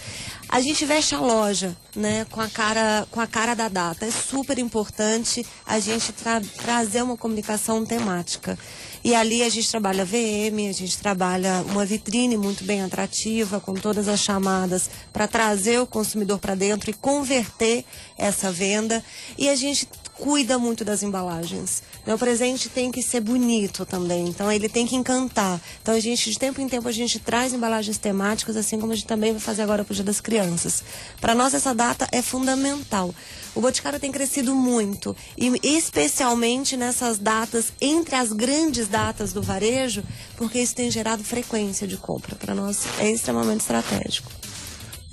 A 0.48 0.60
gente 0.60 0.84
veste 0.84 1.14
a 1.14 1.20
loja, 1.20 1.76
né, 1.96 2.24
com 2.30 2.40
a 2.40 2.48
cara, 2.48 3.06
com 3.10 3.20
a 3.20 3.26
cara 3.26 3.54
da 3.54 3.68
data. 3.68 4.06
É 4.06 4.10
super 4.10 4.58
importante 4.58 5.44
a 5.66 5.80
gente 5.80 6.12
tra 6.12 6.40
trazer 6.40 7.02
uma 7.02 7.16
comunicação 7.16 7.84
temática. 7.84 8.56
E 9.04 9.14
ali 9.14 9.42
a 9.42 9.50
gente 9.50 9.70
trabalha 9.70 10.02
VM, 10.02 10.66
a 10.66 10.72
gente 10.72 10.96
trabalha 10.96 11.62
uma 11.68 11.84
vitrine 11.84 12.38
muito 12.38 12.64
bem 12.64 12.80
atrativa, 12.80 13.60
com 13.60 13.74
todas 13.74 14.08
as 14.08 14.18
chamadas 14.18 14.88
para 15.12 15.28
trazer 15.28 15.78
o 15.78 15.86
consumidor 15.86 16.38
para 16.38 16.54
dentro 16.54 16.88
e 16.88 16.94
converter 16.94 17.84
essa 18.16 18.50
venda. 18.50 19.04
E 19.36 19.50
a 19.50 19.54
gente 19.54 19.86
cuida 20.18 20.58
muito 20.58 20.84
das 20.84 21.02
embalagens. 21.02 21.82
O 22.06 22.18
presente 22.18 22.68
tem 22.68 22.90
que 22.90 23.02
ser 23.02 23.20
bonito 23.20 23.84
também, 23.84 24.28
então 24.28 24.50
ele 24.50 24.68
tem 24.68 24.86
que 24.86 24.96
encantar. 24.96 25.60
Então 25.82 25.94
a 25.94 26.00
gente, 26.00 26.30
de 26.30 26.38
tempo 26.38 26.60
em 26.60 26.68
tempo, 26.68 26.88
a 26.88 26.92
gente 26.92 27.18
traz 27.18 27.52
embalagens 27.52 27.98
temáticas, 27.98 28.56
assim 28.56 28.78
como 28.78 28.92
a 28.92 28.94
gente 28.94 29.06
também 29.06 29.32
vai 29.32 29.40
fazer 29.40 29.62
agora 29.62 29.84
para 29.84 29.92
o 29.92 29.94
Dia 29.94 30.04
das 30.04 30.20
Crianças. 30.20 30.82
Para 31.20 31.34
nós 31.34 31.54
essa 31.54 31.74
data 31.74 32.06
é 32.12 32.22
fundamental. 32.22 33.14
O 33.54 33.60
Boticário 33.60 34.00
tem 34.00 34.10
crescido 34.10 34.54
muito, 34.54 35.16
e 35.38 35.52
especialmente 35.62 36.76
nessas 36.76 37.18
datas, 37.18 37.72
entre 37.80 38.16
as 38.16 38.32
grandes 38.32 38.88
datas 38.88 39.32
do 39.32 39.40
varejo, 39.40 40.02
porque 40.36 40.60
isso 40.60 40.74
tem 40.74 40.90
gerado 40.90 41.22
frequência 41.22 41.86
de 41.86 41.96
compra. 41.96 42.34
Para 42.34 42.54
nós 42.54 42.84
é 42.98 43.10
extremamente 43.10 43.60
estratégico. 43.60 44.43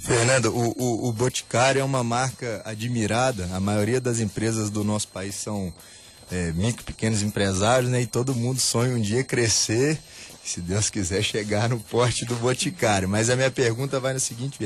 Fernando, 0.02 0.46
o, 0.48 0.74
o, 0.78 1.10
o, 1.10 1.14
Boticário 1.14 1.80
é 1.80 1.84
uma 1.84 2.04
marca 2.04 2.60
admirada. 2.66 3.48
A 3.54 3.60
maioria 3.60 4.02
das 4.02 4.20
empresas 4.20 4.72
do 4.72 4.84
nosso 4.84 5.08
país 5.10 5.36
são 5.36 5.72
é, 6.32 6.52
micro, 6.54 6.84
pequenos 6.84 7.22
empresários, 7.22 7.92
né? 7.92 8.02
E 8.02 8.08
todo 8.08 8.34
mundo 8.34 8.60
sonha 8.60 8.96
um 8.96 9.00
dia 9.00 9.24
crescer, 9.24 10.00
se 10.44 10.60
Deus 10.60 10.90
quiser, 10.90 11.22
chegar 11.22 11.70
no 11.70 11.80
porte 11.80 12.26
do 12.26 12.36
Boticário. 12.38 13.08
Mas 13.08 13.30
a 13.30 13.36
minha 13.36 13.52
pergunta 13.52 14.00
vai 14.00 14.14
na 14.14 14.20
seguinte. 14.20 14.58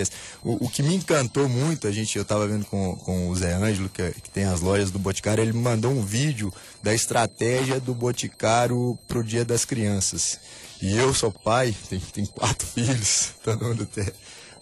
O, 0.42 0.68
o 0.68 0.70
que 0.70 0.82
me 0.82 0.96
encantou 0.96 1.50
muito, 1.50 1.86
a 1.86 1.92
gente, 1.92 2.16
eu 2.16 2.22
estava 2.22 2.48
vendo 2.48 2.66
com, 2.66 2.96
com 2.96 3.28
o 3.28 3.36
Zé 3.36 3.56
Ângelo, 3.56 3.90
que, 3.90 4.12
que, 4.12 4.30
tem 4.30 4.46
as 4.46 4.62
lojas 4.62 4.90
do 4.90 5.00
Boticário, 5.00 5.44
ele 5.44 5.52
me 5.52 5.62
mandou 5.62 5.92
um 5.92 6.02
vídeo 6.02 6.54
da 6.82 6.94
estratégia 6.94 7.78
do 7.78 7.94
Boticário 7.94 8.98
pro 9.06 9.22
Dia 9.22 9.44
das 9.44 9.66
Crianças. 9.66 10.40
E 10.82 10.96
eu 10.96 11.14
sou 11.14 11.30
pai, 11.30 11.76
tenho, 11.90 12.02
tenho 12.14 12.28
quatro 12.28 12.66
filhos, 12.74 13.32
todo 13.44 13.66
mundo 13.66 13.86
tem 13.86 14.06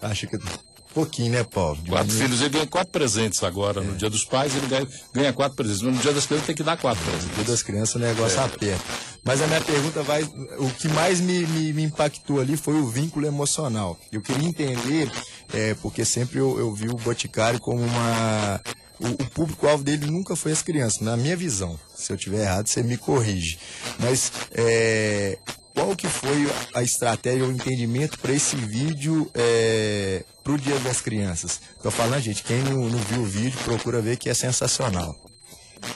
acha 0.04 0.28
que 0.28 0.38
pouquinho, 0.94 1.32
né, 1.32 1.44
Paulo? 1.44 1.82
De 1.82 1.90
quatro 1.90 2.14
filhos, 2.14 2.40
ele 2.40 2.50
ganha 2.50 2.68
quatro 2.68 2.92
presentes 2.92 3.44
agora. 3.44 3.82
É. 3.82 3.84
No 3.84 3.96
dia 3.96 4.10
dos 4.10 4.24
pais, 4.24 4.56
ele 4.56 4.68
ganha, 4.68 4.88
ganha 5.14 5.34
quatro 5.34 5.56
presentes. 5.56 5.82
No 5.82 5.92
dia 5.94 6.14
das 6.14 6.26
crianças, 6.26 6.48
tem 6.48 6.56
que 6.56 6.64
dar 6.64 6.78
quatro 6.78 7.04
presentes. 7.04 7.28
No 7.30 7.36
dia 7.36 7.44
das 7.46 7.64
crianças, 7.64 7.96
o 7.96 8.00
negócio 8.00 8.40
é. 8.40 8.44
aperta. 8.44 8.84
Mas 9.24 9.42
a 9.42 9.48
minha 9.48 9.62
pergunta 9.62 10.04
vai. 10.04 10.24
O 10.60 10.70
que 10.78 10.88
mais 10.90 11.20
me, 11.20 11.46
me, 11.48 11.74
me, 11.74 11.84
impactou 11.84 12.40
ali 12.40 12.56
foi 12.56 12.76
o 12.76 12.88
vínculo 12.88 13.26
emocional. 13.26 13.98
Eu 14.12 14.22
queria 14.22 14.48
entender, 14.48 15.12
é, 15.54 15.74
porque 15.76 16.06
sempre 16.06 16.40
eu, 16.40 16.60
eu 16.60 16.74
vi 16.74 16.88
o 16.90 16.96
Boticário 16.96 17.60
como 17.60 17.82
uma. 17.82 18.62
O, 19.00 19.08
o 19.08 19.30
público-alvo 19.32 19.84
dele 19.84 20.06
nunca 20.06 20.36
foi 20.36 20.52
as 20.52 20.62
crianças, 20.62 21.02
na 21.02 21.18
minha 21.18 21.36
visão. 21.36 21.78
Se 21.96 22.14
eu 22.14 22.18
tiver 22.18 22.44
errado, 22.44 22.68
você 22.68 22.84
me 22.84 22.96
corrige. 22.96 23.58
Mas 24.00 24.32
é, 24.52 25.38
qual 25.74 25.96
que 25.96 26.08
foi 26.08 26.48
a 26.74 26.84
estratégia 26.84 27.44
ou 27.44 27.52
entendimento 27.52 28.20
para 28.20 28.32
esse 28.32 28.56
vídeo 28.56 29.30
é, 29.34 30.24
para 30.44 30.54
o 30.54 30.58
Dia 30.58 30.78
das 30.80 31.02
Crianças? 31.02 31.60
Estou 31.76 31.92
falando, 31.92 32.22
gente, 32.22 32.44
quem 32.44 32.60
não, 32.60 32.90
não, 32.90 33.00
viu 33.00 33.22
o 33.22 33.26
vídeo, 33.26 33.58
procura 33.64 34.02
ver 34.02 34.18
que 34.18 34.30
é 34.30 34.34
sensacional. 34.34 35.16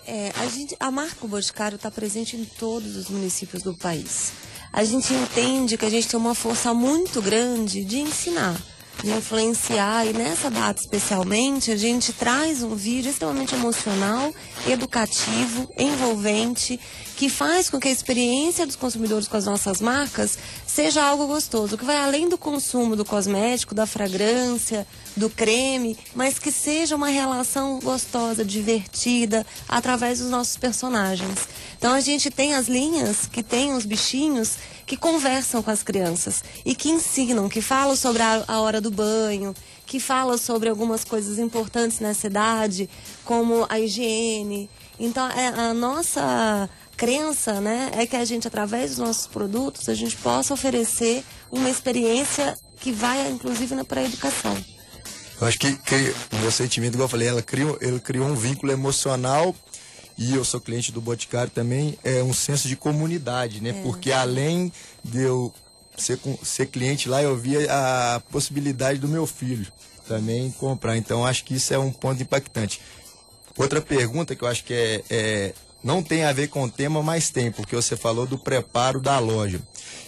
É, 0.06 0.32
a, 0.36 0.48
gente, 0.48 0.76
a 0.80 0.92
Boticário 1.28 1.76
está 1.76 1.90
presente 1.90 2.36
em 2.36 2.44
todos 2.44 2.96
os 2.96 3.08
municípios 3.08 3.64
do 3.64 3.74
país. 3.76 4.34
A 4.74 4.84
gente 4.84 5.14
entende 5.14 5.78
que 5.78 5.86
a 5.86 5.90
gente 5.90 6.08
tem 6.08 6.20
uma 6.20 6.36
força 6.36 6.74
muito 6.74 7.22
grande 7.22 7.86
de 7.86 8.00
ensinar 8.00 8.58
de 9.04 9.12
influenciar. 9.12 10.06
E 10.06 10.14
nessa 10.14 10.50
data 10.50 10.82
especialmente, 10.82 11.72
a 11.72 11.78
gente 11.78 12.14
traz 12.14 12.64
um 12.64 12.76
vídeo 12.76 13.10
extremamente 13.12 13.54
emocional, 13.54 14.34
educativo, 14.68 15.70
envolvente, 15.78 16.80
que 17.18 17.30
faz 17.30 17.68
com 17.68 17.80
que 17.80 17.88
a 17.88 17.92
experiência 17.92 18.64
dos 18.64 18.76
consumidores 18.76 19.28
com 19.28 19.36
as 19.36 19.46
nossas 19.46 19.82
marcas 19.82 20.38
seja 20.68 21.04
algo 21.04 21.26
gostoso, 21.26 21.76
que 21.76 21.84
vai 21.84 21.98
além 21.98 22.30
do 22.30 22.38
consumo 22.38 22.96
do 22.96 23.04
cosmético, 23.04 23.74
da 23.74 23.88
fragrância, 23.88 24.86
do 25.16 25.28
creme, 25.28 25.98
mas 26.14 26.38
que 26.38 26.52
seja 26.52 26.96
uma 26.96 27.08
relação 27.08 27.80
gostosa, 27.80 28.46
divertida, 28.46 29.44
através 29.68 30.20
dos 30.20 30.30
nossos 30.30 30.58
personagens. 30.58 31.48
Então 31.76 31.92
a 31.92 32.00
gente 32.02 32.30
tem 32.30 32.54
as 32.54 32.68
linhas 32.68 33.26
que 33.26 33.42
tem 33.42 33.74
os 33.74 33.84
bichinhos 33.84 34.56
que 34.86 34.96
conversam 34.96 35.64
com 35.64 35.72
as 35.72 35.82
crianças 35.82 36.44
e 36.64 36.76
que 36.76 36.90
ensinam, 36.90 37.50
que 37.50 37.64
falam 37.64 37.96
sobre 37.96 38.22
a, 38.22 38.62
hora 38.62 38.80
do 38.80 38.92
banho, 38.92 39.56
que 39.88 40.00
falam 40.00 40.38
sobre 40.38 40.70
algumas 40.70 41.04
coisas 41.04 41.40
importantes 41.40 42.00
na 42.00 42.14
cidade, 42.14 42.88
como 43.26 43.66
a 43.70 43.80
higiene. 43.80 44.70
Então, 45.00 45.28
é, 45.30 45.48
a 45.48 45.74
nossa 45.74 46.70
crença 46.98 47.62
né, 47.62 47.92
é 47.94 48.08
que 48.08 48.16
a 48.16 48.26
gente, 48.26 48.48
através 48.48 48.90
dos 48.90 49.00
nossos 49.00 49.28
produtos, 49.28 49.88
a 49.88 49.94
gente 49.94 50.18
possa 50.18 50.54
oferecer 50.54 51.24
uma 51.52 51.70
experiência 51.70 52.58
que 52.82 52.92
vai, 52.92 53.30
inclusive, 53.30 53.84
para 53.84 54.02
a 54.02 54.04
educação. 54.04 54.58
Eu 55.40 55.48
acho 55.48 55.60
que, 55.60 55.76
que 55.76 56.16
o 56.34 56.40
meu 56.40 56.52
sentimento, 56.52 56.96
igual 56.96 57.06
eu 57.06 57.10
falei, 57.10 57.28
ela 57.28 57.44
criou, 57.44 57.78
ele 57.80 58.00
criou 58.00 58.28
um 58.28 58.34
vínculo 58.36 58.72
emocional 58.72 59.56
e 60.18 60.34
eu 60.34 60.44
sou 60.44 60.60
cliente 60.60 60.92
do 60.92 61.00
Boticário 61.00 61.52
também, 61.52 61.98
é 62.04 62.24
um 62.24 62.34
senso 62.34 62.68
de 62.68 62.76
comunidade, 62.76 63.62
né? 63.62 63.70
É. 63.70 63.82
Porque 63.84 64.12
além 64.12 64.74
de 65.04 65.22
eu 65.22 65.54
ser, 65.96 66.20
ser 66.42 66.66
cliente 66.66 67.08
lá, 67.08 67.22
eu 67.22 67.38
via 67.38 67.68
a 67.70 68.20
possibilidade 68.32 68.98
do 69.00 69.08
meu 69.08 69.28
filho 69.28 69.68
também 70.08 70.50
comprar. 70.52 70.98
Então 70.98 71.24
acho 71.24 71.44
que 71.44 71.54
isso 71.54 71.72
é 71.72 71.78
um 71.78 71.92
ponto 71.92 72.22
impactante. 72.22 72.82
Outra 73.56 73.80
pergunta 73.80 74.36
que 74.36 74.44
eu 74.44 74.48
acho 74.48 74.64
que 74.64 74.74
é, 74.74 75.04
é 75.10 75.54
não 75.84 76.02
tem 76.02 76.24
a 76.24 76.34
ver 76.34 76.48
com 76.48 76.64
o 76.64 76.70
tema, 76.70 77.02
mas 77.04 77.30
tem, 77.30 77.52
porque 77.52 77.76
você 77.76 77.96
falou 77.96 78.26
do 78.26 78.38
preparo 78.38 79.00
da 79.00 79.20
loja. 79.20 79.62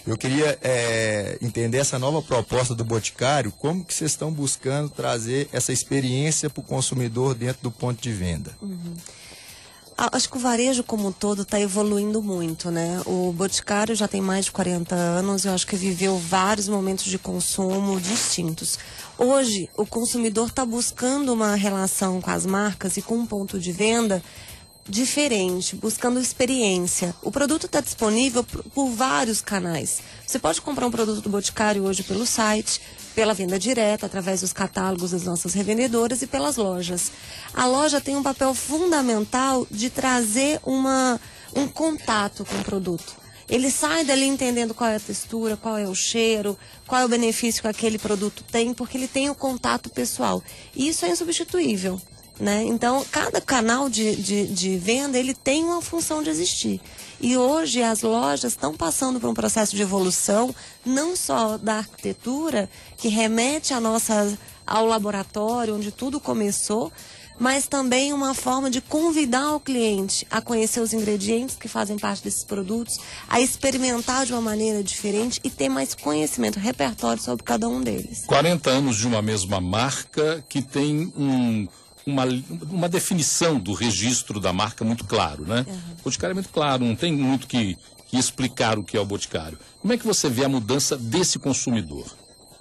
Eu 0.06 0.16
queria 0.16 0.58
é, 0.62 1.38
entender 1.40 1.78
essa 1.78 1.98
nova 1.98 2.20
proposta 2.22 2.74
do 2.74 2.84
Boticário, 2.84 3.52
como 3.52 3.84
que 3.84 3.94
vocês 3.94 4.10
estão 4.10 4.32
buscando 4.32 4.90
trazer 4.90 5.48
essa 5.52 5.72
experiência 5.72 6.50
para 6.50 6.60
o 6.60 6.64
consumidor 6.64 7.34
dentro 7.34 7.62
do 7.62 7.70
ponto 7.70 8.00
de 8.00 8.12
venda. 8.12 8.56
Uhum. 8.60 8.94
Acho 10.12 10.30
que 10.30 10.38
o 10.38 10.40
varejo 10.40 10.82
como 10.82 11.08
um 11.08 11.12
todo 11.12 11.42
está 11.42 11.60
evoluindo 11.60 12.22
muito, 12.22 12.70
né? 12.70 13.02
O 13.04 13.34
Boticário 13.34 13.94
já 13.94 14.08
tem 14.08 14.22
mais 14.22 14.46
de 14.46 14.50
40 14.50 14.94
anos, 14.94 15.44
eu 15.44 15.52
acho 15.52 15.66
que 15.66 15.76
viveu 15.76 16.16
vários 16.16 16.68
momentos 16.68 17.04
de 17.04 17.18
consumo 17.18 18.00
distintos. 18.00 18.78
Hoje, 19.18 19.68
o 19.76 19.84
consumidor 19.84 20.48
está 20.48 20.64
buscando 20.64 21.34
uma 21.34 21.54
relação 21.54 22.18
com 22.18 22.30
as 22.30 22.46
marcas 22.46 22.96
e 22.96 23.02
com 23.02 23.16
um 23.16 23.26
ponto 23.26 23.58
de 23.58 23.72
venda 23.72 24.22
diferente, 24.88 25.76
buscando 25.76 26.20
experiência. 26.20 27.14
O 27.22 27.30
produto 27.30 27.66
está 27.66 27.80
disponível 27.80 28.42
por, 28.42 28.88
vários 28.90 29.40
canais. 29.40 30.00
Você 30.26 30.38
pode 30.38 30.60
comprar 30.60 30.86
um 30.86 30.90
produto 30.90 31.20
do 31.20 31.28
Boticário 31.28 31.84
hoje 31.84 32.02
pelo 32.02 32.26
site, 32.26 32.80
pela 33.14 33.34
venda 33.34 33.58
direta, 33.58 34.06
através 34.06 34.40
dos 34.40 34.52
catálogos 34.52 35.10
das 35.12 35.24
nossas 35.24 35.54
revendedoras 35.54 36.22
e 36.22 36.26
pelas 36.26 36.56
lojas. 36.56 37.12
A 37.54 37.66
loja 37.66 38.00
tem 38.00 38.16
um 38.16 38.22
papel 38.22 38.54
fundamental 38.54 39.66
de 39.70 39.90
trazer 39.90 40.60
uma, 40.64 41.20
um 41.54 41.68
contato 41.68 42.44
com 42.44 42.56
o 42.56 42.64
produto. 42.64 43.20
Ele 43.48 43.68
sai 43.68 44.04
dali 44.04 44.26
entendendo 44.26 44.72
qual 44.72 44.90
é 44.90 44.96
a 44.96 45.00
textura, 45.00 45.56
qual 45.56 45.76
é 45.76 45.88
o 45.88 45.94
cheiro, 45.94 46.56
qual 46.86 47.00
é 47.00 47.04
o 47.04 47.08
benefício 47.08 47.60
que 47.60 47.66
aquele 47.66 47.98
produto 47.98 48.44
tem, 48.44 48.72
porque 48.72 48.96
ele 48.96 49.08
tem 49.08 49.28
o 49.28 49.34
contato 49.34 49.90
pessoal. 49.90 50.40
E 50.74 50.88
isso 50.88 51.04
é 51.04 51.10
insubstituível. 51.10 52.00
Né? 52.40 52.64
Então, 52.64 53.04
cada 53.12 53.38
canal 53.38 53.90
de, 53.90 54.16
de, 54.16 54.46
de 54.46 54.78
venda 54.78 55.18
ele 55.18 55.34
tem 55.34 55.62
uma 55.62 55.82
função 55.82 56.22
de 56.22 56.30
existir. 56.30 56.80
E 57.20 57.36
hoje 57.36 57.82
as 57.82 58.00
lojas 58.00 58.52
estão 58.52 58.74
passando 58.74 59.20
por 59.20 59.28
um 59.28 59.34
processo 59.34 59.76
de 59.76 59.82
evolução, 59.82 60.54
não 60.82 61.14
só 61.14 61.58
da 61.58 61.74
arquitetura, 61.74 62.70
que 62.96 63.08
remete 63.08 63.74
a 63.74 63.80
nossa, 63.80 64.38
ao 64.66 64.86
laboratório 64.86 65.76
onde 65.76 65.92
tudo 65.92 66.18
começou, 66.18 66.90
mas 67.38 67.66
também 67.66 68.12
uma 68.12 68.34
forma 68.34 68.70
de 68.70 68.80
convidar 68.80 69.54
o 69.54 69.60
cliente 69.60 70.26
a 70.30 70.40
conhecer 70.40 70.80
os 70.80 70.94
ingredientes 70.94 71.56
que 71.56 71.68
fazem 71.68 71.98
parte 71.98 72.22
desses 72.22 72.44
produtos, 72.44 72.98
a 73.28 73.38
experimentar 73.38 74.24
de 74.24 74.32
uma 74.32 74.42
maneira 74.42 74.82
diferente 74.82 75.40
e 75.42 75.50
ter 75.50 75.68
mais 75.68 75.94
conhecimento, 75.94 76.58
repertório 76.58 77.22
sobre 77.22 77.42
cada 77.42 77.68
um 77.68 77.82
deles. 77.82 78.24
40 78.26 78.70
anos 78.70 78.96
de 78.96 79.06
uma 79.06 79.20
mesma 79.20 79.60
marca 79.60 80.44
que 80.48 80.62
tem 80.62 81.12
um 81.16 81.66
uma, 82.10 82.24
uma 82.70 82.88
definição 82.88 83.58
do 83.58 83.72
registro 83.72 84.40
da 84.40 84.52
marca 84.52 84.84
muito 84.84 85.04
claro, 85.04 85.44
né? 85.44 85.64
Uhum. 85.68 85.74
O 86.00 86.02
Boticário 86.04 86.32
é 86.32 86.34
muito 86.34 86.50
claro, 86.50 86.84
não 86.84 86.96
tem 86.96 87.12
muito 87.12 87.46
que, 87.46 87.76
que 88.08 88.16
explicar 88.16 88.78
o 88.78 88.84
que 88.84 88.96
é 88.96 89.00
o 89.00 89.04
Boticário. 89.04 89.58
Como 89.80 89.92
é 89.92 89.98
que 89.98 90.06
você 90.06 90.28
vê 90.28 90.44
a 90.44 90.48
mudança 90.48 90.96
desse 90.96 91.38
consumidor? 91.38 92.06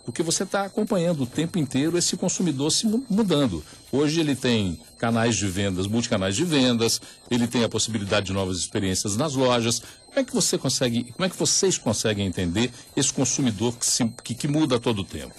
Porque 0.06 0.24
você 0.24 0.42
está 0.44 0.66
acompanhando 0.66 1.22
o 1.22 1.28
tempo 1.28 1.60
inteiro 1.60 1.98
esse 1.98 2.18
consumidor 2.18 2.72
se 2.72 2.88
mudando. 3.10 3.64
Hoje 3.92 4.20
ele 4.20 4.36
tem 4.36 4.80
canais 4.98 5.36
de 5.36 5.46
vendas, 5.46 5.86
multicanais 5.86 6.36
de 6.36 6.44
vendas, 6.44 7.00
ele 7.30 7.48
tem 7.48 7.64
a 7.64 7.70
possibilidade 7.70 8.28
de 8.28 8.34
novas 8.34 8.58
experiências 8.58 9.16
nas 9.16 9.36
lojas. 9.36 9.84
Como 10.08 10.20
é 10.20 10.24
que 10.24 10.34
você 10.34 10.58
consegue, 10.58 11.12
como 11.12 11.26
é 11.26 11.30
que 11.30 11.38
vocês 11.38 11.78
conseguem 11.78 12.26
entender 12.26 12.72
esse 12.96 13.14
consumidor 13.14 13.76
que, 13.78 13.86
se, 13.86 14.04
que, 14.24 14.34
que 14.34 14.48
muda 14.48 14.78
a 14.78 14.80
todo 14.80 15.04
tempo? 15.04 15.36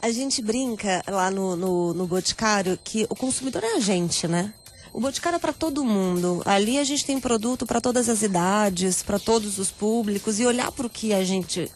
A 0.00 0.10
gente 0.12 0.40
brinca 0.40 1.02
lá 1.08 1.30
no, 1.30 1.56
no, 1.56 1.94
no 1.94 2.06
Boticário 2.06 2.78
que 2.82 3.06
o 3.10 3.16
consumidor 3.16 3.64
é 3.64 3.74
a 3.74 3.80
gente, 3.80 4.28
né? 4.28 4.52
O 4.92 5.00
Boticário 5.00 5.36
é 5.36 5.40
para 5.40 5.52
todo 5.52 5.84
mundo. 5.84 6.40
Ali 6.44 6.78
a 6.78 6.84
gente 6.84 7.04
tem 7.04 7.20
produto 7.20 7.66
para 7.66 7.80
todas 7.80 8.08
as 8.08 8.22
idades, 8.22 9.02
para 9.02 9.18
todos 9.18 9.58
os 9.58 9.70
públicos. 9.70 10.38
E 10.38 10.46
olhar 10.46 10.70
para 10.70 10.86
o 10.86 10.90
que 10.90 11.12
a 11.12 11.24
gente 11.24 11.70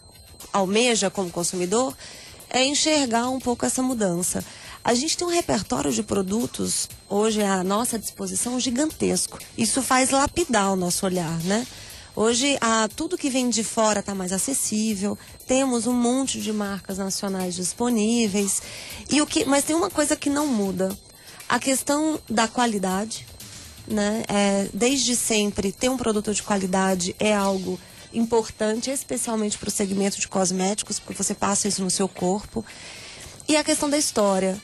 almeja 0.52 1.10
como 1.10 1.30
consumidor 1.30 1.96
é 2.48 2.64
enxergar 2.64 3.28
um 3.28 3.40
pouco 3.40 3.66
essa 3.66 3.82
mudança. 3.82 4.44
A 4.84 4.94
gente 4.94 5.16
tem 5.16 5.26
um 5.26 5.30
repertório 5.30 5.92
de 5.92 6.02
produtos 6.02 6.88
hoje 7.08 7.42
à 7.42 7.62
nossa 7.64 7.98
disposição 7.98 8.58
gigantesco. 8.58 9.38
Isso 9.56 9.82
faz 9.82 10.10
lapidar 10.10 10.72
o 10.72 10.76
nosso 10.76 11.06
olhar, 11.06 11.38
né? 11.44 11.66
Hoje, 12.14 12.58
a, 12.60 12.88
tudo 12.94 13.16
que 13.16 13.30
vem 13.30 13.48
de 13.48 13.64
fora 13.64 14.00
está 14.00 14.14
mais 14.14 14.32
acessível, 14.32 15.18
temos 15.46 15.86
um 15.86 15.94
monte 15.94 16.40
de 16.40 16.52
marcas 16.52 16.98
nacionais 16.98 17.54
disponíveis. 17.54 18.62
E 19.10 19.22
o 19.22 19.26
que, 19.26 19.46
mas 19.46 19.64
tem 19.64 19.74
uma 19.74 19.90
coisa 19.90 20.14
que 20.14 20.28
não 20.28 20.46
muda: 20.46 20.96
a 21.48 21.58
questão 21.58 22.20
da 22.28 22.46
qualidade. 22.46 23.26
Né? 23.88 24.22
É, 24.28 24.68
desde 24.72 25.16
sempre, 25.16 25.72
ter 25.72 25.88
um 25.88 25.96
produto 25.96 26.32
de 26.32 26.40
qualidade 26.40 27.16
é 27.18 27.34
algo 27.34 27.80
importante, 28.14 28.90
especialmente 28.90 29.58
para 29.58 29.68
o 29.68 29.72
segmento 29.72 30.20
de 30.20 30.28
cosméticos, 30.28 31.00
porque 31.00 31.20
você 31.20 31.34
passa 31.34 31.66
isso 31.66 31.82
no 31.82 31.90
seu 31.90 32.06
corpo. 32.06 32.64
E 33.48 33.56
a 33.56 33.64
questão 33.64 33.90
da 33.90 33.98
história. 33.98 34.60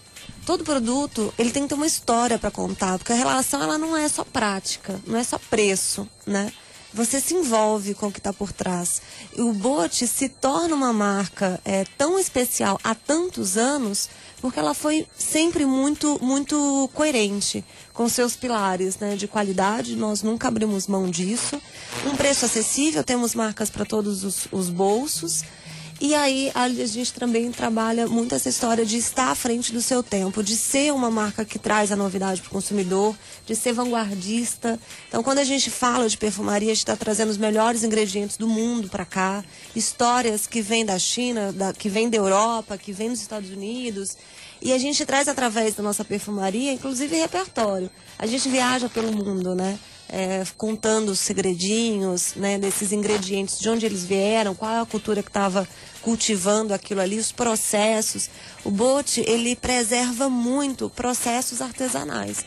Todo 0.46 0.64
produto, 0.64 1.32
ele 1.38 1.50
tem 1.50 1.64
que 1.64 1.70
ter 1.70 1.74
uma 1.74 1.86
história 1.86 2.38
para 2.38 2.50
contar, 2.50 2.96
porque 2.98 3.12
a 3.12 3.16
relação 3.16 3.62
ela 3.62 3.76
não 3.76 3.96
é 3.96 4.08
só 4.08 4.24
prática, 4.24 5.00
não 5.06 5.18
é 5.18 5.24
só 5.24 5.38
preço, 5.38 6.08
né? 6.26 6.52
Você 6.92 7.20
se 7.20 7.34
envolve 7.34 7.94
com 7.94 8.08
o 8.08 8.12
que 8.12 8.18
está 8.18 8.32
por 8.32 8.52
trás. 8.52 9.00
E 9.36 9.42
o 9.42 9.52
Bote 9.52 10.06
se 10.06 10.28
torna 10.28 10.74
uma 10.74 10.92
marca 10.92 11.60
é, 11.64 11.84
tão 11.96 12.18
especial 12.18 12.78
há 12.82 12.94
tantos 12.94 13.56
anos 13.56 14.08
porque 14.40 14.58
ela 14.58 14.74
foi 14.74 15.06
sempre 15.16 15.66
muito, 15.66 16.18
muito 16.22 16.88
coerente 16.94 17.64
com 17.92 18.08
seus 18.08 18.36
pilares 18.36 18.96
né, 18.98 19.16
de 19.16 19.26
qualidade. 19.26 19.96
Nós 19.96 20.22
nunca 20.22 20.48
abrimos 20.48 20.86
mão 20.86 21.10
disso. 21.10 21.60
Um 22.06 22.16
preço 22.16 22.44
acessível, 22.44 23.02
temos 23.02 23.34
marcas 23.34 23.68
para 23.68 23.84
todos 23.84 24.24
os, 24.24 24.46
os 24.52 24.70
bolsos. 24.70 25.42
E 26.00 26.14
aí 26.14 26.52
a 26.54 26.68
gente 26.68 27.12
também 27.12 27.50
trabalha 27.50 28.06
muito 28.06 28.32
essa 28.32 28.48
história 28.48 28.86
de 28.86 28.96
estar 28.96 29.32
à 29.32 29.34
frente 29.34 29.72
do 29.72 29.82
seu 29.82 30.00
tempo, 30.00 30.44
de 30.44 30.56
ser 30.56 30.92
uma 30.92 31.10
marca 31.10 31.44
que 31.44 31.58
traz 31.58 31.90
a 31.90 31.96
novidade 31.96 32.40
para 32.40 32.48
o 32.48 32.52
consumidor, 32.52 33.16
de 33.44 33.56
ser 33.56 33.72
vanguardista. 33.72 34.78
Então, 35.08 35.24
quando 35.24 35.38
a 35.38 35.44
gente 35.44 35.70
fala 35.70 36.08
de 36.08 36.16
perfumaria, 36.16 36.70
a 36.70 36.74
gente 36.74 36.84
está 36.84 36.96
trazendo 36.96 37.30
os 37.30 37.36
melhores 37.36 37.82
ingredientes 37.82 38.36
do 38.36 38.46
mundo 38.46 38.88
para 38.88 39.04
cá, 39.04 39.44
histórias 39.74 40.46
que 40.46 40.62
vêm 40.62 40.86
da 40.86 41.00
China, 41.00 41.52
da, 41.52 41.72
que 41.72 41.88
vêm 41.88 42.08
da 42.08 42.16
Europa, 42.16 42.78
que 42.78 42.92
vêm 42.92 43.08
dos 43.08 43.20
Estados 43.20 43.50
Unidos. 43.50 44.16
E 44.62 44.72
a 44.72 44.78
gente 44.78 45.04
traz 45.04 45.26
através 45.26 45.74
da 45.74 45.82
nossa 45.82 46.04
perfumaria, 46.04 46.72
inclusive 46.72 47.16
repertório. 47.16 47.90
A 48.18 48.26
gente 48.26 48.48
viaja 48.48 48.88
pelo 48.88 49.12
mundo, 49.12 49.54
né? 49.54 49.78
É, 50.10 50.42
contando 50.56 51.10
os 51.10 51.20
segredinhos 51.20 52.32
né, 52.34 52.58
desses 52.58 52.92
ingredientes, 52.92 53.58
de 53.58 53.68
onde 53.68 53.84
eles 53.84 54.04
vieram, 54.04 54.54
qual 54.54 54.70
é 54.72 54.80
a 54.80 54.86
cultura 54.86 55.22
que 55.22 55.28
estava 55.28 55.68
cultivando 56.08 56.72
aquilo 56.72 57.02
ali, 57.02 57.18
os 57.18 57.32
processos. 57.32 58.30
O 58.64 58.70
bote, 58.70 59.20
ele 59.26 59.54
preserva 59.54 60.30
muito 60.30 60.88
processos 60.88 61.60
artesanais. 61.60 62.46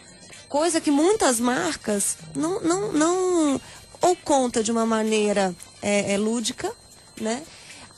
Coisa 0.50 0.82
que 0.82 0.90
muitas 0.90 1.40
marcas 1.40 2.18
não, 2.36 2.60
não, 2.62 2.92
não 2.92 3.62
ou 4.02 4.16
conta 4.16 4.64
de 4.64 4.72
uma 4.72 4.84
maneira 4.84 5.56
é, 5.80 6.14
é, 6.14 6.18
lúdica, 6.18 6.72
né? 7.20 7.44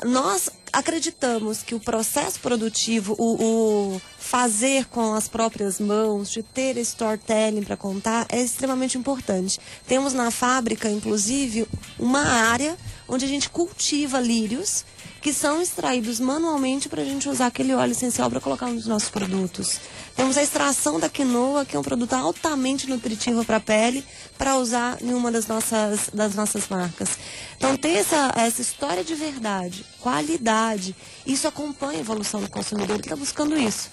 Nós 0.03 0.49
acreditamos 0.73 1.63
que 1.63 1.73
o 1.73 1.79
processo 1.79 2.41
produtivo, 2.41 3.15
o, 3.17 3.93
o, 3.95 4.01
fazer 4.19 4.83
com 4.87 5.13
as 5.13 5.29
próprias 5.29 5.79
mãos, 5.79 6.29
de 6.29 6.43
ter 6.43 6.75
storytelling 6.77 7.63
para 7.63 7.77
contar, 7.77 8.25
é 8.27 8.41
extremamente 8.41 8.97
importante. 8.97 9.61
Temos 9.87 10.11
na 10.11 10.29
fábrica, 10.29 10.89
inclusive, 10.89 11.65
uma 11.97 12.21
área 12.21 12.77
onde 13.07 13.23
a 13.23 13.29
gente 13.29 13.49
cultiva 13.49 14.19
lírios 14.19 14.83
que 15.23 15.31
são 15.31 15.61
extraídos 15.61 16.19
manualmente 16.19 16.89
para 16.89 17.01
a 17.01 17.05
gente 17.05 17.29
usar 17.29 17.47
aquele 17.47 17.73
óleo 17.73 17.93
essencial 17.93 18.29
para 18.29 18.41
colocar 18.41 18.67
nos 18.67 18.85
nossos 18.85 19.07
produtos. 19.07 19.79
Temos 20.17 20.37
a 20.37 20.43
extração 20.43 20.99
da 20.99 21.07
quinoa, 21.07 21.63
que 21.63 21.77
é 21.77 21.79
um 21.79 21.81
produto 21.81 22.11
altamente 22.11 22.89
nutritivo 22.89 23.45
para 23.45 23.55
a 23.55 23.61
pele, 23.61 24.05
para 24.37 24.57
usar 24.57 25.01
em 25.01 25.13
uma 25.13 25.31
das 25.31 25.47
nossas, 25.47 26.09
das 26.13 26.35
nossas 26.35 26.67
marcas. 26.67 27.17
Então, 27.55 27.77
ter 27.77 27.99
essa, 27.99 28.33
essa 28.35 28.61
história 28.61 29.01
de 29.01 29.15
verdade, 29.15 29.85
qualidade, 30.01 30.93
isso 31.25 31.47
acompanha 31.47 31.99
a 31.99 32.01
evolução 32.01 32.41
do 32.41 32.49
consumidor 32.49 32.99
que 32.99 33.05
está 33.05 33.15
buscando 33.15 33.57
isso. 33.57 33.89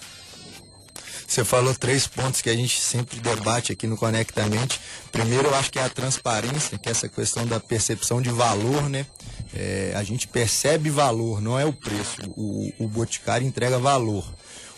Você 1.25 1.45
falou 1.45 1.73
três 1.73 2.07
pontos 2.07 2.41
que 2.41 2.49
a 2.49 2.53
gente 2.53 2.77
sempre 2.81 3.21
debate 3.21 3.71
aqui 3.71 3.87
no 3.87 3.95
Conectamente. 3.95 4.81
Primeiro, 5.13 5.47
eu 5.47 5.55
acho 5.55 5.71
que 5.71 5.79
é 5.79 5.83
a 5.83 5.89
transparência, 5.89 6.77
que 6.77 6.89
é 6.89 6.91
essa 6.91 7.07
questão 7.07 7.47
da 7.47 7.57
percepção 7.57 8.21
de 8.21 8.29
valor, 8.29 8.89
né? 8.89 9.05
É, 9.53 9.93
a 9.95 10.03
gente 10.03 10.27
percebe 10.27 10.89
valor, 10.89 11.41
não 11.41 11.59
é 11.59 11.65
o 11.65 11.73
preço. 11.73 12.21
O, 12.35 12.71
o 12.79 12.87
Boticário 12.87 13.45
entrega 13.45 13.77
valor. 13.77 14.25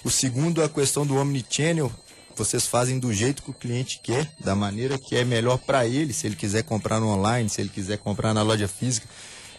O 0.03 0.09
segundo, 0.09 0.61
é 0.61 0.65
a 0.65 0.69
questão 0.69 1.05
do 1.05 1.15
Omnichannel. 1.15 1.91
Vocês 2.35 2.65
fazem 2.65 2.97
do 2.97 3.13
jeito 3.13 3.43
que 3.43 3.51
o 3.51 3.53
cliente 3.53 3.99
quer, 4.01 4.31
da 4.39 4.55
maneira 4.55 4.97
que 4.97 5.15
é 5.15 5.23
melhor 5.23 5.59
para 5.59 5.85
ele, 5.85 6.11
se 6.13 6.25
ele 6.25 6.35
quiser 6.35 6.63
comprar 6.63 6.99
no 6.99 7.07
online, 7.07 7.47
se 7.47 7.61
ele 7.61 7.69
quiser 7.69 7.99
comprar 7.99 8.33
na 8.33 8.41
loja 8.41 8.67
física. 8.67 9.07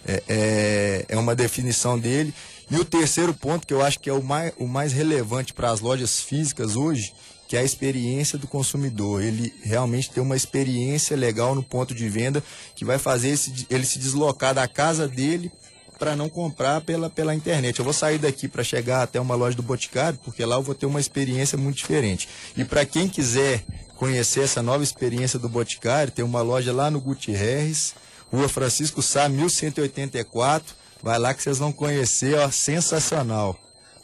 É, 0.06 0.22
é, 0.28 1.04
é 1.08 1.16
uma 1.16 1.34
definição 1.34 1.98
dele. 1.98 2.34
E 2.70 2.76
o 2.76 2.84
terceiro 2.84 3.32
ponto, 3.32 3.66
que 3.66 3.72
eu 3.72 3.82
acho 3.82 4.00
que 4.00 4.10
é 4.10 4.12
o 4.12 4.22
mais, 4.22 4.52
o 4.58 4.66
mais 4.66 4.92
relevante 4.92 5.54
para 5.54 5.70
as 5.70 5.80
lojas 5.80 6.20
físicas 6.20 6.76
hoje, 6.76 7.12
que 7.54 7.58
é 7.58 7.60
a 7.60 7.64
experiência 7.64 8.36
do 8.36 8.48
consumidor. 8.48 9.22
Ele 9.22 9.54
realmente 9.62 10.10
tem 10.10 10.20
uma 10.20 10.34
experiência 10.34 11.16
legal 11.16 11.54
no 11.54 11.62
ponto 11.62 11.94
de 11.94 12.08
venda 12.08 12.42
que 12.74 12.84
vai 12.84 12.98
fazer 12.98 13.28
esse, 13.28 13.64
ele 13.70 13.86
se 13.86 13.96
deslocar 13.96 14.52
da 14.52 14.66
casa 14.66 15.06
dele 15.06 15.52
para 15.96 16.16
não 16.16 16.28
comprar 16.28 16.80
pela, 16.80 17.08
pela 17.08 17.32
internet. 17.32 17.78
Eu 17.78 17.84
vou 17.84 17.94
sair 17.94 18.18
daqui 18.18 18.48
para 18.48 18.64
chegar 18.64 19.04
até 19.04 19.20
uma 19.20 19.36
loja 19.36 19.56
do 19.56 19.62
Boticário, 19.62 20.18
porque 20.24 20.44
lá 20.44 20.56
eu 20.56 20.62
vou 20.64 20.74
ter 20.74 20.86
uma 20.86 20.98
experiência 20.98 21.56
muito 21.56 21.76
diferente. 21.76 22.28
E 22.56 22.64
para 22.64 22.84
quem 22.84 23.08
quiser 23.08 23.64
conhecer 23.94 24.40
essa 24.40 24.60
nova 24.60 24.82
experiência 24.82 25.38
do 25.38 25.48
Boticário, 25.48 26.12
tem 26.12 26.24
uma 26.24 26.42
loja 26.42 26.72
lá 26.72 26.90
no 26.90 27.00
Gutierrez, 27.00 27.94
Rua 28.32 28.48
Francisco 28.48 29.00
Sá, 29.00 29.28
1184 29.28 30.74
Vai 31.00 31.20
lá 31.20 31.32
que 31.32 31.40
vocês 31.40 31.58
vão 31.58 31.70
conhecer, 31.70 32.34
ó, 32.36 32.50
sensacional. 32.50 33.56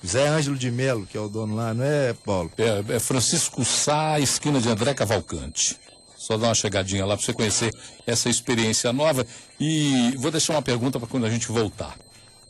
Zé 0.07 0.29
Ângelo 0.29 0.57
de 0.57 0.71
Melo, 0.71 1.07
que 1.07 1.17
é 1.17 1.21
o 1.21 1.29
dono 1.29 1.55
lá, 1.55 1.75
não 1.75 1.85
é, 1.85 2.15
Paulo? 2.15 2.51
É, 2.57 2.97
é 2.97 2.99
Francisco 2.99 3.65
Sá, 3.65 4.19
esquina 4.19 4.61
de 4.61 4.69
André 4.69 4.95
Cavalcante. 4.95 5.77
Só 6.17 6.37
dar 6.37 6.49
uma 6.49 6.55
chegadinha 6.55 7.05
lá 7.05 7.17
para 7.17 7.25
você 7.25 7.33
conhecer 7.33 7.75
essa 8.07 8.29
experiência 8.29 8.93
nova. 8.93 9.27
E 9.59 10.15
vou 10.19 10.31
deixar 10.31 10.55
uma 10.55 10.63
pergunta 10.63 10.99
para 10.99 11.09
quando 11.09 11.27
a 11.27 11.31
gente 11.31 11.49
voltar. 11.49 11.99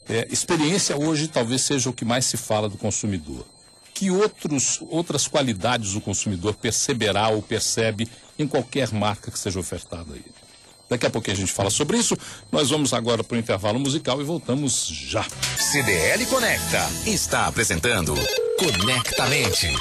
É, 0.08 0.26
experiência 0.30 0.96
hoje 0.96 1.28
talvez 1.28 1.62
seja 1.62 1.88
o 1.88 1.92
que 1.92 2.04
mais 2.04 2.24
se 2.24 2.36
fala 2.36 2.68
do 2.68 2.76
consumidor. 2.76 3.46
Que 3.94 4.10
outros, 4.10 4.80
outras 4.88 5.28
qualidades 5.28 5.94
o 5.94 6.00
consumidor 6.00 6.54
perceberá 6.54 7.28
ou 7.28 7.42
percebe 7.42 8.08
em 8.38 8.46
qualquer 8.46 8.92
marca 8.92 9.30
que 9.30 9.38
seja 9.38 9.60
ofertada 9.60 10.14
a 10.14 10.16
ele? 10.16 10.39
Daqui 10.90 11.06
a 11.06 11.10
pouquinho 11.10 11.36
a 11.36 11.40
gente 11.40 11.52
fala 11.52 11.70
sobre 11.70 11.96
isso. 11.96 12.16
Nós 12.50 12.68
vamos 12.68 12.92
agora 12.92 13.22
para 13.22 13.36
o 13.36 13.38
intervalo 13.38 13.78
musical 13.78 14.20
e 14.20 14.24
voltamos 14.24 14.88
já. 14.88 15.24
CDL 15.56 16.26
Conecta 16.26 16.90
está 17.06 17.46
apresentando 17.46 18.14
Conectamente. 18.58 19.72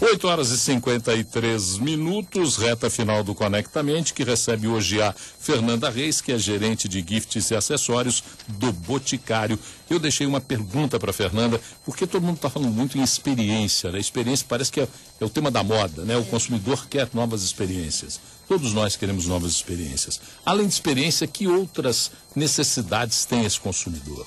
8 0.00 0.26
horas 0.26 0.50
e 0.50 0.58
53 0.58 1.78
minutos, 1.78 2.56
reta 2.56 2.90
final 2.90 3.22
do 3.22 3.34
Conectamente, 3.34 4.12
que 4.12 4.24
recebe 4.24 4.66
hoje 4.66 5.00
a 5.00 5.14
Fernanda 5.14 5.88
Reis, 5.88 6.20
que 6.20 6.32
é 6.32 6.38
gerente 6.38 6.88
de 6.88 7.04
gifts 7.06 7.50
e 7.50 7.54
acessórios 7.54 8.22
do 8.48 8.72
Boticário. 8.72 9.58
Eu 9.88 10.00
deixei 10.00 10.26
uma 10.26 10.40
pergunta 10.40 10.98
para 10.98 11.12
Fernanda, 11.12 11.60
porque 11.84 12.06
todo 12.06 12.24
mundo 12.24 12.36
está 12.36 12.50
falando 12.50 12.72
muito 12.72 12.98
em 12.98 13.02
experiência, 13.02 13.92
né? 13.92 14.00
Experiência 14.00 14.44
parece 14.48 14.72
que 14.72 14.80
é, 14.80 14.88
é 15.20 15.24
o 15.24 15.30
tema 15.30 15.50
da 15.50 15.62
moda, 15.62 16.04
né? 16.04 16.16
O 16.16 16.24
consumidor 16.24 16.88
quer 16.88 17.08
novas 17.14 17.42
experiências. 17.42 18.20
Todos 18.48 18.74
nós 18.74 18.96
queremos 18.96 19.26
novas 19.26 19.52
experiências. 19.52 20.20
Além 20.44 20.66
de 20.66 20.74
experiência, 20.74 21.26
que 21.26 21.46
outras 21.46 22.10
necessidades 22.34 23.24
tem 23.24 23.44
esse 23.44 23.60
consumidor? 23.60 24.26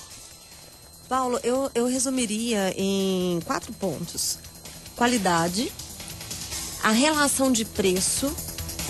Paulo, 1.08 1.38
eu, 1.42 1.70
eu 1.74 1.86
resumiria 1.86 2.74
em 2.76 3.40
quatro 3.44 3.72
pontos 3.74 4.38
qualidade, 4.98 5.72
a 6.82 6.90
relação 6.90 7.50
de 7.50 7.64
preço. 7.64 8.30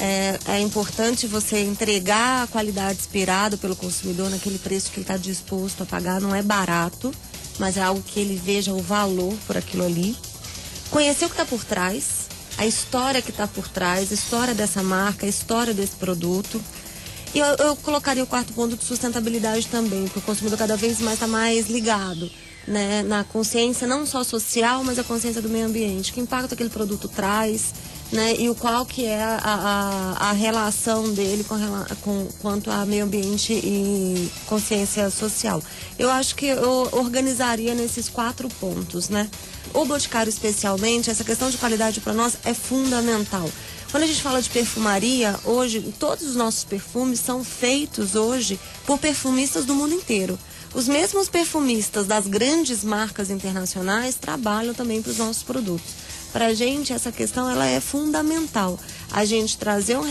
É, 0.00 0.38
é, 0.46 0.60
importante 0.60 1.26
você 1.26 1.58
entregar 1.58 2.44
a 2.44 2.46
qualidade 2.46 3.00
esperada 3.00 3.56
pelo 3.56 3.74
consumidor 3.74 4.30
naquele 4.30 4.56
preço 4.56 4.90
que 4.90 4.98
ele 4.98 5.02
está 5.02 5.16
disposto 5.16 5.82
a 5.82 5.86
pagar. 5.86 6.20
Não 6.20 6.34
é 6.34 6.40
barato, 6.40 7.12
mas 7.58 7.76
é 7.76 7.82
algo 7.82 8.00
que 8.00 8.18
ele 8.20 8.36
veja 8.36 8.72
o 8.72 8.80
valor 8.80 9.34
por 9.46 9.56
aquilo 9.56 9.84
ali. 9.84 10.16
Conhecer 10.90 11.26
o 11.26 11.28
que 11.28 11.34
está 11.34 11.44
por 11.44 11.64
trás, 11.64 12.28
a 12.56 12.64
história 12.64 13.20
que 13.20 13.30
está 13.30 13.46
por 13.46 13.68
trás, 13.68 14.10
a 14.10 14.14
história 14.14 14.54
dessa 14.54 14.82
marca, 14.82 15.26
a 15.26 15.28
história 15.28 15.74
desse 15.74 15.96
produto. 15.96 16.62
E 17.34 17.40
eu, 17.40 17.46
eu 17.56 17.76
colocaria 17.76 18.22
o 18.22 18.26
quarto 18.26 18.52
ponto 18.52 18.76
de 18.76 18.84
sustentabilidade 18.84 19.66
também, 19.66 20.04
porque 20.04 20.20
o 20.20 20.22
consumidor 20.22 20.58
cada 20.58 20.76
vez 20.76 21.00
mais 21.00 21.14
está 21.14 21.26
mais 21.26 21.68
ligado 21.68 22.30
né, 22.68 23.02
na 23.02 23.24
consciência 23.24 23.86
não 23.86 24.06
só 24.06 24.22
social, 24.22 24.84
mas 24.84 24.98
a 24.98 25.04
consciência 25.04 25.42
do 25.42 25.48
meio 25.48 25.66
ambiente. 25.66 26.12
Que 26.12 26.20
impacto 26.20 26.52
aquele 26.52 26.70
produto 26.70 27.08
traz, 27.08 27.72
né, 28.12 28.34
e 28.38 28.48
o 28.48 28.54
qual 28.54 28.86
que 28.86 29.04
é 29.04 29.22
a, 29.22 29.40
a, 29.42 30.30
a 30.30 30.32
relação 30.32 31.12
dele 31.12 31.44
com, 31.44 31.56
com, 32.02 32.28
quanto 32.40 32.70
a 32.70 32.84
meio 32.86 33.04
ambiente 33.04 33.52
e 33.52 34.30
consciência 34.46 35.10
social. 35.10 35.62
Eu 35.98 36.10
acho 36.10 36.34
que 36.34 36.46
eu 36.46 36.88
organizaria 36.92 37.74
nesses 37.74 38.08
quatro 38.08 38.48
pontos, 38.60 39.08
né? 39.08 39.28
O 39.74 39.84
Boticário 39.84 40.30
especialmente, 40.30 41.10
essa 41.10 41.24
questão 41.24 41.50
de 41.50 41.58
qualidade 41.58 42.00
para 42.00 42.14
nós 42.14 42.38
é 42.44 42.54
fundamental. 42.54 43.50
Quando 43.90 44.02
a 44.02 44.06
gente 44.06 44.20
fala 44.20 44.40
de 44.40 44.50
perfumaria, 44.50 45.38
hoje 45.44 45.94
todos 45.98 46.26
os 46.26 46.34
nossos 46.34 46.64
perfumes 46.64 47.20
são 47.20 47.42
feitos 47.42 48.14
hoje 48.14 48.60
por 48.86 48.98
perfumistas 48.98 49.64
do 49.64 49.74
mundo 49.74 49.94
inteiro. 49.94 50.38
Os 50.74 50.86
mesmos 50.86 51.28
perfumistas 51.28 52.06
das 52.06 52.26
grandes 52.26 52.84
marcas 52.84 53.30
internacionais 53.30 54.16
trabalham 54.16 54.74
também 54.74 55.02
para 55.02 55.12
os 55.12 55.18
nossos 55.18 55.42
produtos. 55.42 56.08
Para 56.32 56.46
a 56.46 56.54
gente, 56.54 56.92
essa 56.92 57.10
questão 57.10 57.50
ela 57.50 57.66
é 57.66 57.80
fundamental. 57.80 58.78
A 59.10 59.24
gente 59.24 59.56
trazer 59.56 59.96
um 59.96 60.02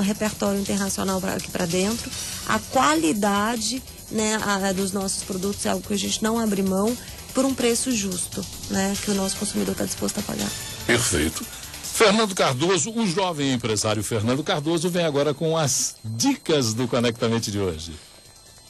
repertório 0.00 0.60
internacional 0.60 1.20
aqui 1.36 1.50
para 1.50 1.66
dentro, 1.66 2.10
a 2.48 2.58
qualidade 2.58 3.82
né, 4.10 4.38
a, 4.42 4.72
dos 4.72 4.92
nossos 4.92 5.22
produtos 5.22 5.66
é 5.66 5.70
algo 5.70 5.86
que 5.86 5.94
a 5.94 5.98
gente 5.98 6.22
não 6.22 6.38
abre 6.38 6.62
mão 6.62 6.96
por 7.34 7.44
um 7.44 7.54
preço 7.54 7.92
justo, 7.92 8.44
né, 8.70 8.96
que 9.04 9.10
o 9.10 9.14
nosso 9.14 9.36
consumidor 9.36 9.72
está 9.72 9.84
disposto 9.84 10.18
a 10.18 10.22
pagar. 10.22 10.50
Perfeito. 10.86 11.44
Fernando 11.82 12.34
Cardoso, 12.34 12.90
o 12.90 13.06
jovem 13.06 13.52
empresário 13.52 14.02
Fernando 14.02 14.42
Cardoso, 14.42 14.88
vem 14.88 15.04
agora 15.04 15.34
com 15.34 15.56
as 15.56 15.96
dicas 16.04 16.72
do 16.72 16.88
Conectamente 16.88 17.50
de 17.50 17.58
hoje. 17.58 17.92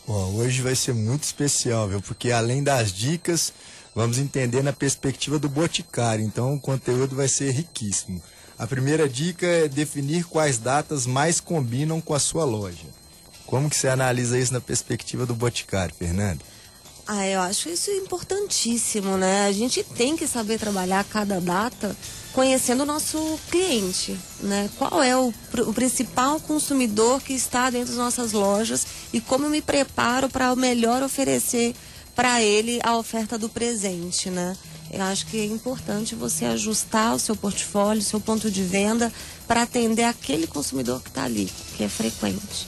Bom, 0.09 0.37
hoje 0.37 0.63
vai 0.63 0.75
ser 0.75 0.95
muito 0.95 1.25
especial, 1.25 1.87
viu? 1.87 2.01
Porque 2.01 2.33
além 2.33 2.63
das 2.63 2.91
dicas, 2.91 3.53
vamos 3.95 4.17
entender 4.17 4.63
na 4.63 4.73
perspectiva 4.73 5.39
do 5.39 5.51
Boticário. 5.51 6.25
Então 6.25 6.55
o 6.55 6.61
conteúdo 6.61 7.15
vai 7.15 7.29
ser 7.29 7.51
riquíssimo. 7.51 8.23
A 8.59 8.67
primeira 8.67 9.07
dica 9.07 9.45
é 9.45 9.69
definir 9.69 10.25
quais 10.25 10.57
datas 10.57 11.05
mais 11.05 11.41
combinam 11.41 12.01
com 12.01 12.15
a 12.15 12.19
sua 12.19 12.47
loja. 12.47 12.87
Como 13.45 13.69
que 13.69 13.77
você 13.77 13.87
analisa 13.87 14.39
isso 14.39 14.55
na 14.55 14.63
perspectiva 14.63 15.27
do 15.27 15.35
Boticário, 15.35 15.95
Fernando? 15.95 16.41
Ah, 17.07 17.27
eu 17.27 17.41
acho 17.43 17.69
isso 17.69 17.91
importantíssimo, 17.91 19.19
né? 19.19 19.45
A 19.47 19.53
gente 19.53 19.85
tem 19.85 20.17
que 20.17 20.27
saber 20.27 20.59
trabalhar 20.59 21.05
cada 21.05 21.39
data 21.39 21.95
conhecendo 22.33 22.83
o 22.83 22.87
nosso 22.87 23.39
cliente, 23.51 24.19
né? 24.41 24.71
Qual 24.79 25.03
é 25.03 25.17
o, 25.17 25.33
o 25.67 25.73
principal 25.73 26.39
consumidor 26.41 27.21
que 27.23 27.33
está 27.33 27.71
dentro 27.71 27.89
das 27.89 27.97
nossas 27.97 28.33
lojas 28.33 28.87
e 29.13 29.21
como 29.21 29.47
eu 29.47 29.51
me 29.51 29.63
preparo 29.63 30.29
para 30.29 30.55
melhor 30.55 31.03
oferecer 31.03 31.75
para 32.15 32.43
ele 32.43 32.81
a 32.83 32.97
oferta 32.97 33.39
do 33.39 33.49
presente, 33.49 34.31
né? 34.31 34.57
Eu 34.91 35.03
acho 35.03 35.27
que 35.27 35.39
é 35.39 35.45
importante 35.45 36.15
você 36.15 36.47
ajustar 36.47 37.15
o 37.15 37.19
seu 37.19 37.37
portfólio, 37.37 38.01
o 38.01 38.05
seu 38.05 38.21
ponto 38.21 38.51
de 38.51 38.63
venda 38.63 39.13
para 39.47 39.63
atender 39.63 40.05
aquele 40.05 40.47
consumidor 40.47 41.03
que 41.03 41.11
está 41.11 41.25
ali, 41.25 41.51
que 41.77 41.85
é 41.85 41.89
frequente. 41.89 42.67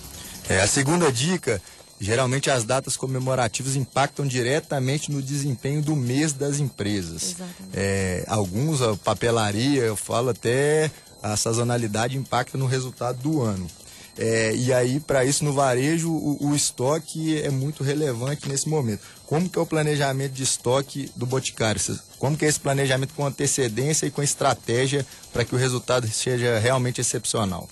É, 0.49 0.61
a 0.61 0.66
segunda 0.66 1.11
dica 1.11 1.62
Geralmente 2.01 2.51
as 2.51 2.65
datas 2.65 2.97
comemorativas 2.97 3.77
impactam 3.77 4.27
diretamente 4.27 5.13
no 5.13 5.21
desempenho 5.21 5.83
do 5.83 5.95
mês 5.95 6.33
das 6.33 6.59
empresas. 6.59 7.37
É, 7.75 8.25
alguns, 8.27 8.81
a 8.81 8.97
papelaria, 8.97 9.83
eu 9.83 9.95
falo 9.95 10.31
até 10.31 10.91
a 11.23 11.37
sazonalidade 11.37 12.17
impacta 12.17 12.57
no 12.57 12.65
resultado 12.65 13.21
do 13.21 13.43
ano. 13.43 13.67
É, 14.19 14.55
e 14.55 14.73
aí, 14.73 14.99
para 14.99 15.25
isso, 15.25 15.45
no 15.45 15.53
varejo, 15.53 16.11
o, 16.11 16.49
o, 16.49 16.55
estoque 16.55 17.41
é 17.41 17.51
muito 17.51 17.85
relevante 17.85 18.49
nesse 18.49 18.69
momento. 18.69 19.01
Como 19.27 19.49
que 19.49 19.59
é 19.59 19.63
o 19.63 19.67
planejamento 19.67 20.33
de 20.33 20.43
estoque 20.43 21.11
do 21.15 21.25
Boticário? 21.25 21.81
Como 22.19 22.37
que 22.37 22.45
é 22.45 22.49
esse 22.49 22.61
planejamento 22.61 23.15
com 23.15 23.25
antecedência 23.25 24.07
e 24.07 24.11
com 24.11 24.23
estratégia 24.23 25.07
para 25.33 25.45
que 25.45 25.55
o 25.55 25.59
resultado 25.59 26.09
seja 26.09 26.59
realmente 26.59 27.01
excepcional? 27.01 27.69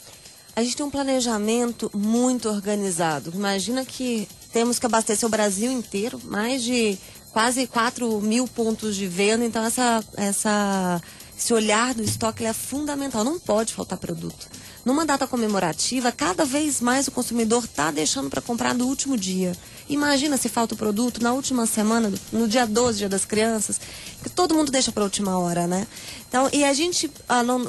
A 0.59 0.63
gente 0.65 0.77
tem 0.77 0.85
um 0.85 0.91
planejamento 0.91 1.89
muito 1.95 2.49
organizado. 2.49 3.31
Imagina 3.33 3.85
que 3.85 4.27
temos 4.53 4.77
que 4.77 4.87
abastecer 4.87 5.25
o 5.25 5.31
Brasil 5.31 5.71
inteiro, 5.71 6.21
mais 6.25 6.65
de 6.65 6.99
quase 7.33 7.69
4 7.69 8.21
mil 8.21 8.49
pontos 8.49 8.97
de 8.97 9.07
venda. 9.07 9.45
Então, 9.45 9.65
essa, 9.65 10.05
essa, 10.17 11.01
esse 11.39 11.55
olhar 11.55 11.95
do 11.95 12.03
estoque 12.03 12.45
é 12.45 12.53
fundamental. 12.53 13.23
Não 13.23 13.39
pode 13.39 13.73
faltar 13.73 13.99
produto. 13.99 14.49
Numa 14.85 15.07
data 15.07 15.29
comemorativa, 15.29 16.11
cada 16.11 16.45
vez 16.45 16.81
mais 16.81 17.07
o 17.07 17.13
consumidor 17.13 17.63
está 17.63 17.93
deixando 17.93 18.29
para 18.29 18.43
comprar 18.43 18.75
no 18.75 18.87
último 18.87 19.17
dia. 19.17 19.57
Imagina 19.89 20.37
se 20.37 20.49
falta 20.49 20.75
o 20.75 20.77
produto 20.77 21.23
na 21.23 21.33
última 21.33 21.67
semana, 21.67 22.13
no 22.31 22.47
dia 22.47 22.67
12, 22.67 22.99
dia 22.99 23.09
das 23.09 23.25
crianças, 23.25 23.81
que 24.23 24.29
todo 24.29 24.55
mundo 24.55 24.71
deixa 24.71 24.93
para 24.93 25.03
a 25.03 25.05
última 25.05 25.39
hora, 25.39 25.67
né? 25.67 25.87
Então, 26.29 26.49
e 26.53 26.63
a 26.63 26.75
gente, 26.75 27.11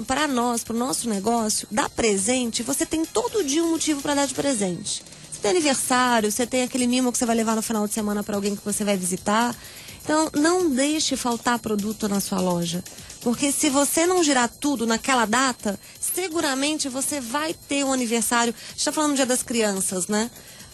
para 0.05 0.27
nós, 0.27 0.63
para 0.63 0.75
o 0.75 0.79
nosso 0.79 1.10
negócio, 1.10 1.67
dar 1.71 1.89
presente, 1.89 2.62
você 2.62 2.86
tem 2.86 3.05
todo 3.05 3.43
dia 3.43 3.63
um 3.63 3.71
motivo 3.71 4.01
para 4.01 4.15
dar 4.15 4.27
de 4.27 4.34
presente. 4.34 5.01
Você 5.32 5.39
tem 5.41 5.51
aniversário, 5.51 6.29
você 6.29 6.45
tem 6.45 6.63
aquele 6.63 6.88
mimo 6.88 7.12
que 7.12 7.17
você 7.17 7.25
vai 7.25 7.36
levar 7.36 7.55
no 7.55 7.62
final 7.62 7.88
de 7.88 7.93
semana 7.93 8.21
para 8.21 8.36
alguém 8.36 8.55
que 8.55 8.65
você 8.65 8.84
vai 8.84 8.97
visitar. 8.97 9.55
Então, 10.03 10.29
não 10.34 10.69
deixe 10.69 11.15
faltar 11.15 11.60
produto 11.60 12.10
na 12.10 12.19
sua 12.19 12.41
loja. 12.41 12.84
Porque 13.21 13.51
se 13.51 13.69
você 13.69 14.05
não 14.05 14.23
girar 14.23 14.49
tudo 14.49 14.88
naquela 14.88 15.25
data, 15.25 15.79
seguramente 15.99 16.89
você 16.89 17.21
vai 17.21 17.53
ter 17.53 17.86
um 17.86 17.93
aniversário. 17.93 18.53
A 18.53 18.69
gente 18.69 18.79
está 18.79 18.91
falando 18.91 19.12
do 19.12 19.15
Dia 19.17 19.25
das 19.25 19.43
Crianças, 19.43 20.08
né? 20.08 20.29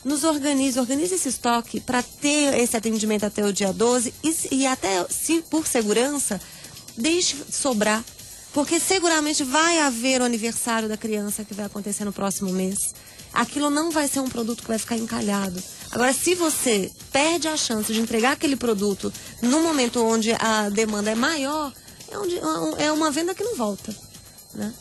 Nos 0.05 0.23
organize, 0.23 0.79
organize 0.79 1.15
esse 1.15 1.29
estoque 1.29 1.79
para 1.81 2.03
ter 2.03 2.53
esse 2.59 2.77
atendimento 2.77 3.25
até 3.25 3.43
o 3.43 3.51
dia 3.51 3.73
12 3.73 4.13
e, 4.23 4.35
e 4.51 4.67
até, 4.67 5.03
se 5.09 5.41
por 5.49 5.65
segurança, 5.65 6.39
deixe 6.95 7.35
sobrar. 7.51 8.05
Porque 8.53 8.79
seguramente 8.79 9.43
vai 9.43 9.79
haver 9.79 10.21
o 10.21 10.23
aniversário 10.23 10.87
da 10.87 10.95
criança 10.95 11.43
que 11.43 11.53
vai 11.53 11.65
acontecer 11.65 12.05
no 12.05 12.13
próximo 12.13 12.53
mês. 12.53 12.93
Aquilo 13.33 13.69
não 13.69 13.91
vai 13.91 14.07
ser 14.07 14.21
um 14.21 14.29
produto 14.29 14.61
que 14.61 14.69
vai 14.69 14.79
ficar 14.79 14.95
encalhado. 14.95 15.61
Agora, 15.91 16.13
se 16.13 16.35
você 16.35 16.89
perde 17.11 17.49
a 17.49 17.57
chance 17.57 17.91
de 17.91 17.99
entregar 17.99 18.33
aquele 18.33 18.55
produto 18.55 19.11
no 19.41 19.61
momento 19.61 20.01
onde 20.01 20.31
a 20.39 20.69
demanda 20.69 21.11
é 21.11 21.15
maior, 21.15 21.73
é, 22.09 22.17
onde, 22.17 22.39
é 22.77 22.91
uma 22.91 23.11
venda 23.11 23.35
que 23.35 23.43
não 23.43 23.55
volta. 23.55 23.93
Né? 24.53 24.73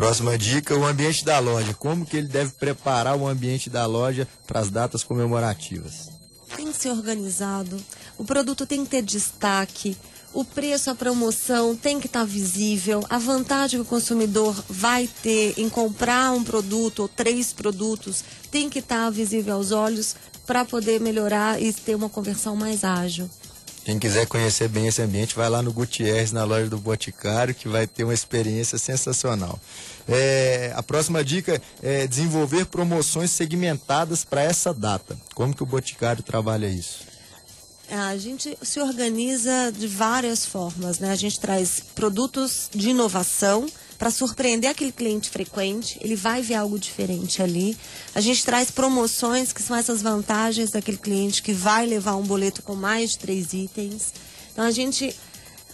Próxima 0.00 0.38
dica, 0.38 0.74
o 0.74 0.86
ambiente 0.86 1.22
da 1.26 1.38
loja. 1.38 1.74
Como 1.74 2.06
que 2.06 2.16
ele 2.16 2.26
deve 2.26 2.52
preparar 2.52 3.14
o 3.18 3.28
ambiente 3.28 3.68
da 3.68 3.84
loja 3.84 4.26
para 4.46 4.58
as 4.58 4.70
datas 4.70 5.04
comemorativas? 5.04 6.08
Tem 6.56 6.72
que 6.72 6.78
ser 6.78 6.88
organizado, 6.88 7.76
o 8.16 8.24
produto 8.24 8.64
tem 8.64 8.82
que 8.82 8.92
ter 8.92 9.02
destaque, 9.02 9.94
o 10.32 10.42
preço, 10.42 10.88
a 10.88 10.94
promoção 10.94 11.76
tem 11.76 12.00
que 12.00 12.06
estar 12.06 12.20
tá 12.20 12.24
visível, 12.24 13.04
a 13.10 13.18
vantagem 13.18 13.78
que 13.78 13.86
o 13.86 13.90
consumidor 13.90 14.64
vai 14.70 15.06
ter 15.22 15.52
em 15.58 15.68
comprar 15.68 16.32
um 16.32 16.42
produto 16.42 17.00
ou 17.00 17.08
três 17.08 17.52
produtos 17.52 18.24
tem 18.50 18.70
que 18.70 18.78
estar 18.78 19.04
tá 19.04 19.10
visível 19.10 19.56
aos 19.56 19.70
olhos 19.70 20.16
para 20.46 20.64
poder 20.64 20.98
melhorar 20.98 21.60
e 21.60 21.74
ter 21.74 21.94
uma 21.94 22.08
conversão 22.08 22.56
mais 22.56 22.84
ágil. 22.84 23.28
Quem 23.84 23.98
quiser 23.98 24.26
conhecer 24.26 24.68
bem 24.68 24.86
esse 24.86 25.00
ambiente, 25.00 25.34
vai 25.34 25.48
lá 25.48 25.62
no 25.62 25.72
Gutierrez, 25.72 26.32
na 26.32 26.44
loja 26.44 26.68
do 26.68 26.78
Boticário, 26.78 27.54
que 27.54 27.66
vai 27.68 27.86
ter 27.86 28.04
uma 28.04 28.12
experiência 28.12 28.78
sensacional. 28.78 29.58
É, 30.06 30.72
a 30.76 30.82
próxima 30.82 31.24
dica 31.24 31.60
é 31.82 32.06
desenvolver 32.06 32.66
promoções 32.66 33.30
segmentadas 33.30 34.22
para 34.22 34.42
essa 34.42 34.74
data. 34.74 35.18
Como 35.34 35.54
que 35.54 35.62
o 35.62 35.66
Boticário 35.66 36.22
trabalha 36.22 36.66
isso? 36.66 37.10
A 37.90 38.16
gente 38.16 38.56
se 38.62 38.80
organiza 38.80 39.72
de 39.76 39.88
várias 39.88 40.46
formas, 40.46 41.00
né? 41.00 41.10
A 41.10 41.16
gente 41.16 41.40
traz 41.40 41.82
produtos 41.94 42.68
de 42.72 42.90
inovação 42.90 43.66
para 44.00 44.10
surpreender 44.10 44.70
aquele 44.70 44.92
cliente 44.92 45.28
frequente, 45.28 45.98
ele 46.00 46.16
vai 46.16 46.40
ver 46.40 46.54
algo 46.54 46.78
diferente 46.78 47.42
ali. 47.42 47.76
A 48.14 48.20
gente 48.22 48.42
traz 48.42 48.70
promoções, 48.70 49.52
que 49.52 49.62
são 49.62 49.76
essas 49.76 50.00
vantagens 50.00 50.70
daquele 50.70 50.96
cliente 50.96 51.42
que 51.42 51.52
vai 51.52 51.84
levar 51.84 52.16
um 52.16 52.22
boleto 52.22 52.62
com 52.62 52.74
mais 52.74 53.10
de 53.10 53.18
três 53.18 53.52
itens. 53.52 54.14
Então 54.52 54.64
a 54.64 54.70
gente 54.70 55.14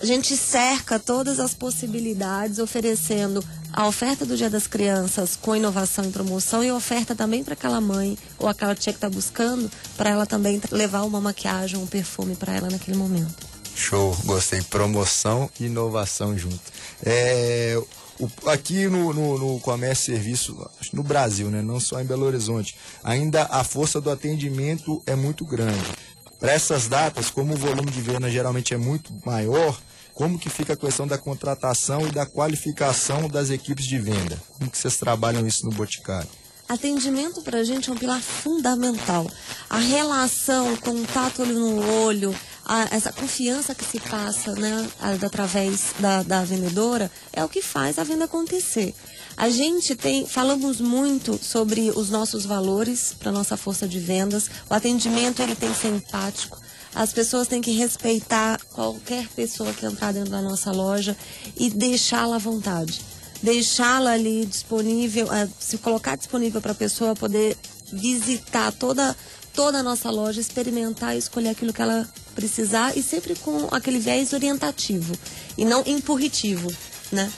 a 0.01 0.05
gente 0.05 0.37
cerca 0.37 0.99
todas 0.99 1.39
as 1.39 1.55
possibilidades, 1.55 2.59
oferecendo 2.59 3.43
a 3.73 3.87
oferta 3.87 4.27
do 4.27 4.37
Dia 4.37 4.51
das 4.51 4.67
Crianças 4.67 5.39
com 5.41 5.55
inovação 5.55 6.05
e 6.05 6.11
promoção 6.11 6.65
e 6.65 6.73
oferta 6.73 7.15
também 7.15 7.45
para 7.45 7.55
aquela 7.55 7.81
mãe 7.81 8.19
ou 8.41 8.49
aquela 8.49 8.75
tia 8.75 8.93
que 8.93 8.99
está 8.99 9.09
buscando, 9.09 9.71
para 9.97 10.11
ela 10.11 10.27
também 10.27 10.61
levar 10.73 11.05
uma 11.05 11.21
maquiagem, 11.21 11.79
um 11.79 11.87
perfume 11.87 12.35
para 12.35 12.57
ela 12.57 12.69
naquele 12.69 12.97
momento. 12.97 13.47
Show, 13.77 14.17
gostei. 14.25 14.63
Promoção 14.63 15.49
e 15.61 15.67
inovação 15.67 16.37
junto. 16.37 16.61
É, 17.05 17.81
o, 18.19 18.51
aqui 18.51 18.87
no, 18.89 19.13
no, 19.13 19.39
no, 19.39 19.61
comércio 19.61 20.13
e 20.13 20.17
serviço, 20.17 20.71
no 20.93 21.03
Brasil, 21.03 21.49
né, 21.51 21.63
não 21.63 21.79
só 21.79 22.01
em 22.01 22.05
Belo 22.05 22.25
Horizonte, 22.25 22.77
ainda 23.05 23.45
a 23.45 23.63
força 23.63 24.01
do 24.01 24.11
atendimento 24.11 25.03
é 25.07 25.15
muito 25.15 25.45
grande. 25.45 25.93
Para 26.39 26.53
essas 26.53 26.87
datas, 26.87 27.31
como 27.31 27.55
o 27.55 27.57
volume 27.57 27.91
de 27.91 28.01
venda 28.01 28.31
geralmente 28.31 28.75
é 28.75 28.77
muito 28.77 29.13
maior, 29.25 29.79
como 30.13 30.39
que 30.39 30.49
fica 30.49 30.73
a 30.73 30.77
questão 30.77 31.07
da 31.07 31.19
contratação 31.19 32.07
e 32.07 32.11
da 32.11 32.25
qualificação 32.25 33.29
das 33.29 33.51
equipes 33.51 33.85
de 33.85 33.99
venda? 33.99 34.41
Como 34.59 34.71
que 34.71 34.79
vocês 34.79 34.97
trabalham 34.97 35.47
isso 35.47 35.65
no 35.67 35.73
Boticário? 35.73 36.29
Atendimento 36.69 37.43
para 37.43 37.59
a 37.59 37.65
gente 37.65 37.89
é 37.91 37.93
um 37.93 37.97
pilar 37.97 38.21
fundamental. 38.21 39.31
A 39.71 39.79
relação, 39.79 40.77
contato 40.79 41.43
olho 41.43 41.55
no 41.55 42.03
olho, 42.03 42.35
a, 42.67 42.89
essa 42.91 43.13
confiança 43.13 43.75
que 43.75 43.85
se 43.85 44.01
passa 44.01 44.53
né, 44.53 44.89
através 45.01 45.95
da, 46.01 46.25
da 46.25 46.45
vendedora 46.45 47.11
é 47.33 47.45
o 47.45 47.49
que 47.49 47.63
faz 47.63 47.97
a 47.99 48.05
venda 48.05 48.25
acontecer. 48.25 48.93
A 49.37 49.49
gente 49.49 49.95
tem, 49.95 50.27
falamos 50.27 50.81
muito 50.81 51.39
sobre 51.43 51.93
os 51.95 52.11
nossos 52.11 52.45
valores 52.45 53.15
para 53.19 53.31
nossa 53.31 53.57
força 53.57 53.87
de 53.87 54.01
vendas. 54.01 54.51
O 54.69 54.75
atendimento 54.75 55.41
ele 55.41 55.55
tem 55.55 55.71
que 55.71 55.79
ser 55.79 55.89
empático. 55.89 56.61
As 56.93 57.13
pessoas 57.13 57.47
têm 57.47 57.61
que 57.61 57.73
respeitar 57.73 58.59
qualquer 58.73 59.29
pessoa 59.29 59.73
que 59.73 59.87
entrar 59.87 60.13
dentro 60.13 60.31
da 60.31 60.43
nossa 60.43 60.73
loja 60.73 61.17
e 61.57 61.71
deixá-la 61.71 62.37
à 62.37 62.39
vontade. 62.39 63.01
Deixá-la 63.43 64.13
ali 64.13 64.47
disponível, 64.47 65.31
eh, 65.33 65.49
se 65.61 65.77
colocar 65.79 66.17
disponível 66.17 66.61
para 66.61 66.73
a 66.73 66.75
pessoa 66.75 67.15
poder 67.15 67.57
visitar 67.93 68.73
toda, 68.73 69.15
toda 69.57 69.79
a 69.79 69.83
nossa 69.83 70.11
loja, 70.11 70.41
experimentar 70.41 71.17
e 71.17 71.19
escolher 71.19 71.49
aquilo 71.49 71.73
que 71.73 71.81
ela 71.81 72.07
precisar 72.35 72.97
e 72.97 73.03
sempre 73.03 73.35
com 73.35 73.67
aquele 73.75 73.99
viés 73.99 74.35
orientativo 74.35 75.19
e 75.57 75.65
não 75.65 75.83
empurritivo, 75.87 76.71
né? 77.11 77.33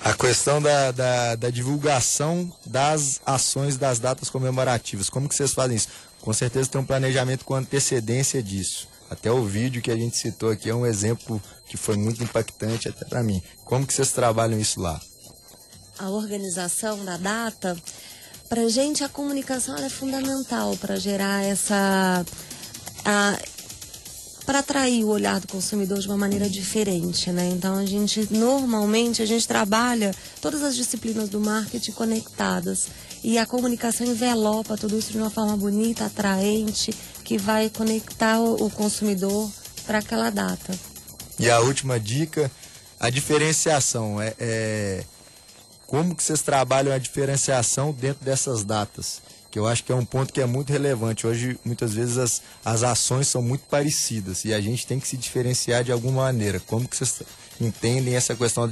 A 0.00 0.14
questão 0.14 0.62
da, 0.62 0.92
da, 0.92 1.34
da, 1.34 1.50
divulgação 1.50 2.50
das 2.64 3.20
ações 3.26 3.76
das 3.76 3.98
datas 3.98 4.30
comemorativas, 4.30 5.10
como 5.10 5.28
que 5.28 5.34
vocês 5.34 5.52
fazem 5.52 5.76
isso? 5.76 5.88
Com 6.20 6.32
certeza 6.32 6.70
tem 6.70 6.80
um 6.80 6.86
planejamento 6.86 7.44
com 7.44 7.54
antecedência 7.54 8.42
disso. 8.42 8.88
Até 9.10 9.30
o 9.30 9.44
vídeo 9.44 9.82
que 9.82 9.90
a 9.90 9.96
gente 9.96 10.16
citou 10.16 10.50
aqui 10.50 10.70
é 10.70 10.74
um 10.74 10.86
exemplo 10.86 11.42
que 11.66 11.76
foi 11.76 11.96
muito 11.96 12.22
impactante 12.22 12.88
até 12.88 13.04
para 13.04 13.22
mim. 13.22 13.42
Como 13.64 13.86
que 13.86 13.92
vocês 13.92 14.12
trabalham 14.12 14.58
isso 14.58 14.80
lá? 14.80 15.00
A 15.98 16.08
organização 16.08 17.04
da 17.04 17.16
data, 17.16 17.76
para 18.48 18.68
gente 18.68 19.02
a 19.02 19.08
comunicação 19.08 19.76
é 19.76 19.88
fundamental 19.88 20.76
para 20.76 20.96
gerar 20.96 21.42
essa 21.44 22.24
para 24.44 24.60
atrair 24.60 25.04
o 25.04 25.08
olhar 25.08 25.40
do 25.40 25.48
consumidor 25.48 25.98
de 25.98 26.06
uma 26.06 26.16
maneira 26.16 26.48
diferente, 26.48 27.30
né? 27.32 27.48
Então 27.48 27.76
a 27.76 27.84
gente 27.84 28.28
normalmente 28.30 29.20
a 29.20 29.26
gente 29.26 29.46
trabalha 29.46 30.14
todas 30.40 30.62
as 30.62 30.76
disciplinas 30.76 31.28
do 31.28 31.40
marketing 31.40 31.92
conectadas 31.92 32.86
e 33.24 33.38
a 33.38 33.44
comunicação 33.44 34.06
envelopa 34.06 34.76
tudo 34.76 34.96
isso 34.96 35.10
de 35.10 35.18
uma 35.18 35.30
forma 35.30 35.56
bonita, 35.56 36.06
atraente, 36.06 36.94
que 37.24 37.36
vai 37.36 37.68
conectar 37.68 38.40
o, 38.40 38.70
consumidor 38.70 39.50
para 39.84 39.98
aquela 39.98 40.30
data. 40.30 40.72
E 41.38 41.50
a 41.50 41.58
última 41.58 41.98
dica, 41.98 42.50
a 43.00 43.10
diferenciação 43.10 44.22
é, 44.22 44.32
é 44.38 45.04
como 45.86 46.14
que 46.14 46.22
vocês 46.22 46.42
trabalham 46.42 46.92
a 46.92 46.98
diferenciação 46.98 47.92
dentro 47.92 48.24
dessas 48.24 48.64
datas? 48.64 49.20
que 49.56 49.58
eu 49.58 49.66
acho 49.66 49.84
que 49.84 49.90
é 49.90 49.94
um 49.94 50.04
ponto 50.04 50.34
que 50.34 50.40
é 50.42 50.44
muito 50.44 50.70
relevante. 50.70 51.26
Hoje, 51.26 51.58
muitas 51.64 51.94
vezes, 51.94 52.18
as, 52.18 52.42
as 52.62 52.82
ações 52.82 53.26
são 53.26 53.40
muito 53.40 53.62
parecidas 53.70 54.44
e 54.44 54.52
a 54.52 54.60
gente 54.60 54.86
tem 54.86 55.00
que 55.00 55.08
se 55.08 55.16
diferenciar 55.16 55.82
de 55.82 55.90
alguma 55.90 56.24
maneira. 56.24 56.60
Como 56.60 56.86
que 56.86 56.94
vocês 56.94 57.22
entendem 57.58 58.14
essa 58.14 58.36
questão 58.36 58.70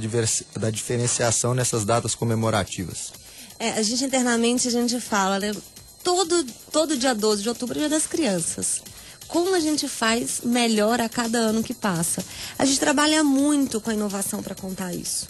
da 0.55 0.69
diferenciação 0.69 1.55
nessas 1.55 1.85
datas 1.85 2.13
comemorativas? 2.13 3.13
É, 3.57 3.71
a 3.71 3.81
gente 3.81 4.03
internamente 4.03 4.67
a 4.67 4.71
gente 4.71 4.99
fala, 4.99 5.39
né? 5.39 5.55
Todo, 6.03 6.45
todo 6.71 6.95
dia 6.95 7.15
12 7.15 7.41
de 7.41 7.49
outubro 7.49 7.77
é 7.77 7.79
dia 7.79 7.89
das 7.89 8.05
crianças 8.05 8.83
como 9.27 9.55
a 9.55 9.59
gente 9.59 9.87
faz 9.87 10.41
melhor 10.43 11.01
a 11.01 11.09
cada 11.09 11.39
ano 11.39 11.63
que 11.63 11.73
passa. 11.73 12.23
A 12.59 12.63
gente 12.63 12.79
trabalha 12.79 13.23
muito 13.23 13.81
com 13.81 13.89
a 13.89 13.93
inovação 13.95 14.43
para 14.43 14.53
contar 14.53 14.93
isso. 14.93 15.25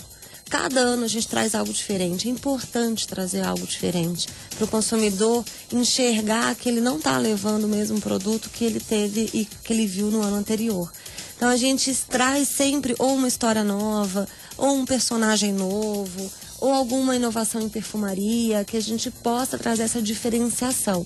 Cada 0.49 0.79
ano 0.79 1.05
a 1.05 1.07
gente 1.07 1.27
traz 1.27 1.55
algo 1.55 1.73
diferente. 1.73 2.27
É 2.27 2.31
importante 2.31 3.07
trazer 3.07 3.43
algo 3.43 3.65
diferente 3.65 4.27
para 4.55 4.65
o 4.65 4.67
consumidor 4.67 5.43
enxergar 5.71 6.53
que 6.55 6.69
ele 6.69 6.79
não 6.79 6.97
está 6.97 7.17
levando 7.17 7.63
o 7.63 7.67
mesmo 7.67 7.99
produto 7.99 8.49
que 8.49 8.63
ele 8.63 8.79
teve 8.79 9.29
e 9.33 9.45
que 9.45 9.73
ele 9.73 9.87
viu 9.87 10.11
no 10.11 10.21
ano 10.21 10.37
anterior. 10.37 10.91
Então 11.35 11.49
a 11.49 11.57
gente 11.57 11.93
traz 12.07 12.47
sempre 12.47 12.95
ou 12.99 13.15
uma 13.15 13.27
história 13.27 13.63
nova, 13.63 14.27
ou 14.57 14.75
um 14.75 14.85
personagem 14.85 15.51
novo, 15.51 16.31
ou 16.61 16.71
alguma 16.71 17.15
inovação 17.15 17.61
em 17.61 17.69
perfumaria 17.69 18.63
que 18.63 18.77
a 18.77 18.81
gente 18.81 19.11
possa 19.11 19.57
trazer 19.57 19.83
essa 19.83 20.01
diferenciação. 20.01 21.05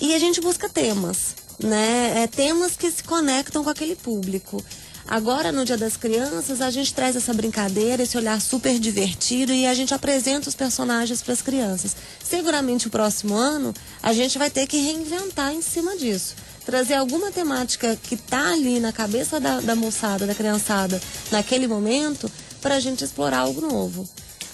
E 0.00 0.14
a 0.14 0.18
gente 0.18 0.40
busca 0.40 0.68
temas, 0.68 1.36
né? 1.62 2.22
É, 2.22 2.26
temas 2.26 2.76
que 2.76 2.90
se 2.90 3.02
conectam 3.04 3.62
com 3.62 3.70
aquele 3.70 3.96
público. 3.96 4.62
Agora, 5.06 5.52
no 5.52 5.64
Dia 5.64 5.76
das 5.76 5.96
Crianças, 5.96 6.60
a 6.60 6.70
gente 6.70 6.94
traz 6.94 7.14
essa 7.14 7.34
brincadeira, 7.34 8.02
esse 8.02 8.16
olhar 8.16 8.40
super 8.40 8.78
divertido 8.78 9.52
e 9.52 9.66
a 9.66 9.74
gente 9.74 9.92
apresenta 9.92 10.48
os 10.48 10.54
personagens 10.54 11.22
para 11.22 11.34
as 11.34 11.42
crianças. 11.42 11.94
Seguramente, 12.22 12.86
o 12.86 12.90
próximo 12.90 13.34
ano, 13.34 13.74
a 14.02 14.12
gente 14.14 14.38
vai 14.38 14.50
ter 14.50 14.66
que 14.66 14.78
reinventar 14.78 15.52
em 15.52 15.60
cima 15.60 15.96
disso. 15.96 16.34
Trazer 16.64 16.94
alguma 16.94 17.30
temática 17.30 17.96
que 18.02 18.14
está 18.14 18.52
ali 18.52 18.80
na 18.80 18.92
cabeça 18.92 19.38
da, 19.38 19.60
da 19.60 19.76
moçada, 19.76 20.26
da 20.26 20.34
criançada, 20.34 21.00
naquele 21.30 21.66
momento, 21.66 22.30
para 22.62 22.76
a 22.76 22.80
gente 22.80 23.04
explorar 23.04 23.40
algo 23.40 23.60
novo. 23.60 24.08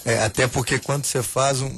É, 0.05 0.25
até 0.25 0.49
porque 0.49 0.79
quando 0.79 1.05
você 1.05 1.23
faz 1.23 1.61
um, 1.61 1.71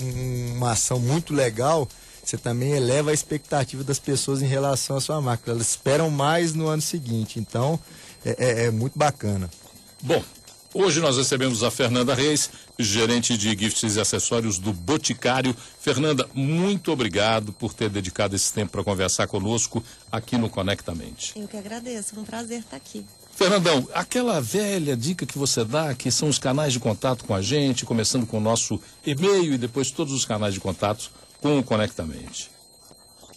uma 0.57 0.73
ação 0.73 0.99
muito 0.99 1.35
legal, 1.35 1.87
você 2.25 2.39
também 2.39 2.73
eleva 2.73 3.11
a 3.11 3.15
expectativa 3.15 3.85
das 3.85 3.99
pessoas 3.99 4.41
em 4.41 4.47
relação 4.47 4.97
à 4.97 5.01
sua 5.01 5.21
marca. 5.21 5.51
Elas 5.51 5.71
esperam 5.71 6.09
mais 6.09 6.55
no 6.55 6.69
ano 6.69 6.81
seguinte. 6.81 7.39
Então, 7.39 7.79
é, 8.25 8.37
é, 8.39 8.65
é 8.67 8.71
muito 8.71 8.99
bacana. 8.99 9.51
Bom, 10.03 10.23
Hoje 10.75 11.01
nós 11.01 11.19
recebemos 11.19 11.63
a 11.63 11.71
Fernanda 11.71 12.15
Reis, 12.15 12.49
gerente 12.79 13.37
de 13.37 13.51
gifts 13.51 13.95
e 13.95 14.01
acessórios 14.01 14.59
do 14.59 14.73
Boticário. 14.73 15.55
Fernanda, 15.79 16.27
muito 16.33 16.91
obrigado 16.91 17.53
por 17.53 17.75
ter 17.75 17.91
dedicado 17.91 18.35
esse 18.35 18.51
tempo 18.55 18.73
para 18.73 18.83
conversar 18.83 19.27
conosco 19.27 19.85
aqui 20.11 20.39
no 20.39 20.49
Conectamente. 20.49 21.35
Eu 21.37 21.47
que 21.47 21.59
agradeço, 21.59 22.17
é 22.17 22.19
um 22.19 22.25
prazer 22.25 22.61
estar 22.61 22.79
aqui. 22.79 23.05
Fernandão, 23.37 23.87
aquela 23.93 24.41
velha 24.41 24.97
dica 24.97 25.27
que 25.27 25.37
você 25.37 25.63
dá, 25.63 25.95
que 25.95 26.11
são 26.11 26.29
os 26.31 26.39
canais 26.39 26.73
de 26.73 26.81
contato 26.81 27.27
com 27.27 27.35
a 27.35 27.43
gente, 27.43 27.85
começando 27.85 28.27
com 28.27 28.39
o 28.39 28.41
nosso 28.41 28.81
e-mail 29.05 29.53
e 29.53 29.59
depois 29.59 29.91
todos 29.91 30.15
os 30.15 30.25
canais 30.25 30.55
de 30.55 30.61
contato 30.61 31.11
com 31.43 31.59
o 31.59 31.63
Conectamente. 31.63 32.52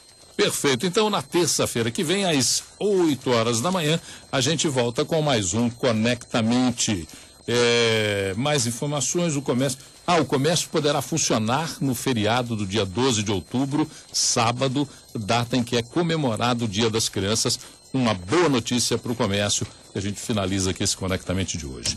Perfeito. 0.42 0.87
Então, 0.87 1.09
na 1.09 1.22
terça-feira 1.22 1.88
que 1.88 2.02
vem, 2.02 2.24
às 2.24 2.64
8 2.81 3.31
horas 3.31 3.61
da 3.61 3.70
manhã, 3.70 4.00
a 4.31 4.40
gente 4.40 4.66
volta 4.66 5.05
com 5.05 5.22
mais 5.22 5.55
um 5.55 5.70
Conectamente. 5.70 7.09
É, 7.46 8.35
mais 8.37 8.66
informações, 8.66 9.37
o 9.37 9.42
comércio. 9.42 9.78
Ah, 10.05 10.16
o 10.16 10.24
comércio 10.24 10.68
poderá 10.68 11.00
funcionar 11.00 11.76
no 11.81 11.94
feriado 11.94 12.57
do 12.57 12.66
dia 12.66 12.85
12 12.85 13.22
de 13.22 13.31
outubro, 13.31 13.88
sábado, 14.12 14.88
data 15.14 15.57
em 15.57 15.62
que 15.62 15.76
é 15.76 15.83
comemorado 15.83 16.64
o 16.64 16.68
Dia 16.68 16.90
das 16.90 17.09
Crianças. 17.09 17.61
Uma 17.92 18.12
boa 18.12 18.48
notícia 18.48 18.98
para 18.98 19.12
o 19.12 19.14
comércio. 19.14 19.64
E 19.94 19.98
a 19.98 20.02
gente 20.02 20.20
finaliza 20.20 20.70
aqui 20.70 20.83
esse 20.83 20.96
Conectamente 20.96 21.57
de 21.57 21.66
hoje. 21.66 21.96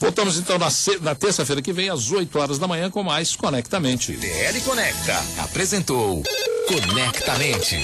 Voltamos 0.00 0.36
então 0.36 0.58
na, 0.58 0.68
na 1.02 1.14
terça-feira 1.14 1.62
que 1.62 1.72
vem, 1.72 1.90
às 1.90 2.10
8 2.10 2.36
horas 2.38 2.58
da 2.58 2.66
manhã, 2.66 2.90
com 2.90 3.04
mais 3.04 3.36
Conectamente. 3.36 4.12
DL 4.14 4.60
Conecta 4.62 5.16
apresentou 5.38 6.24
Conectamente. 6.70 7.82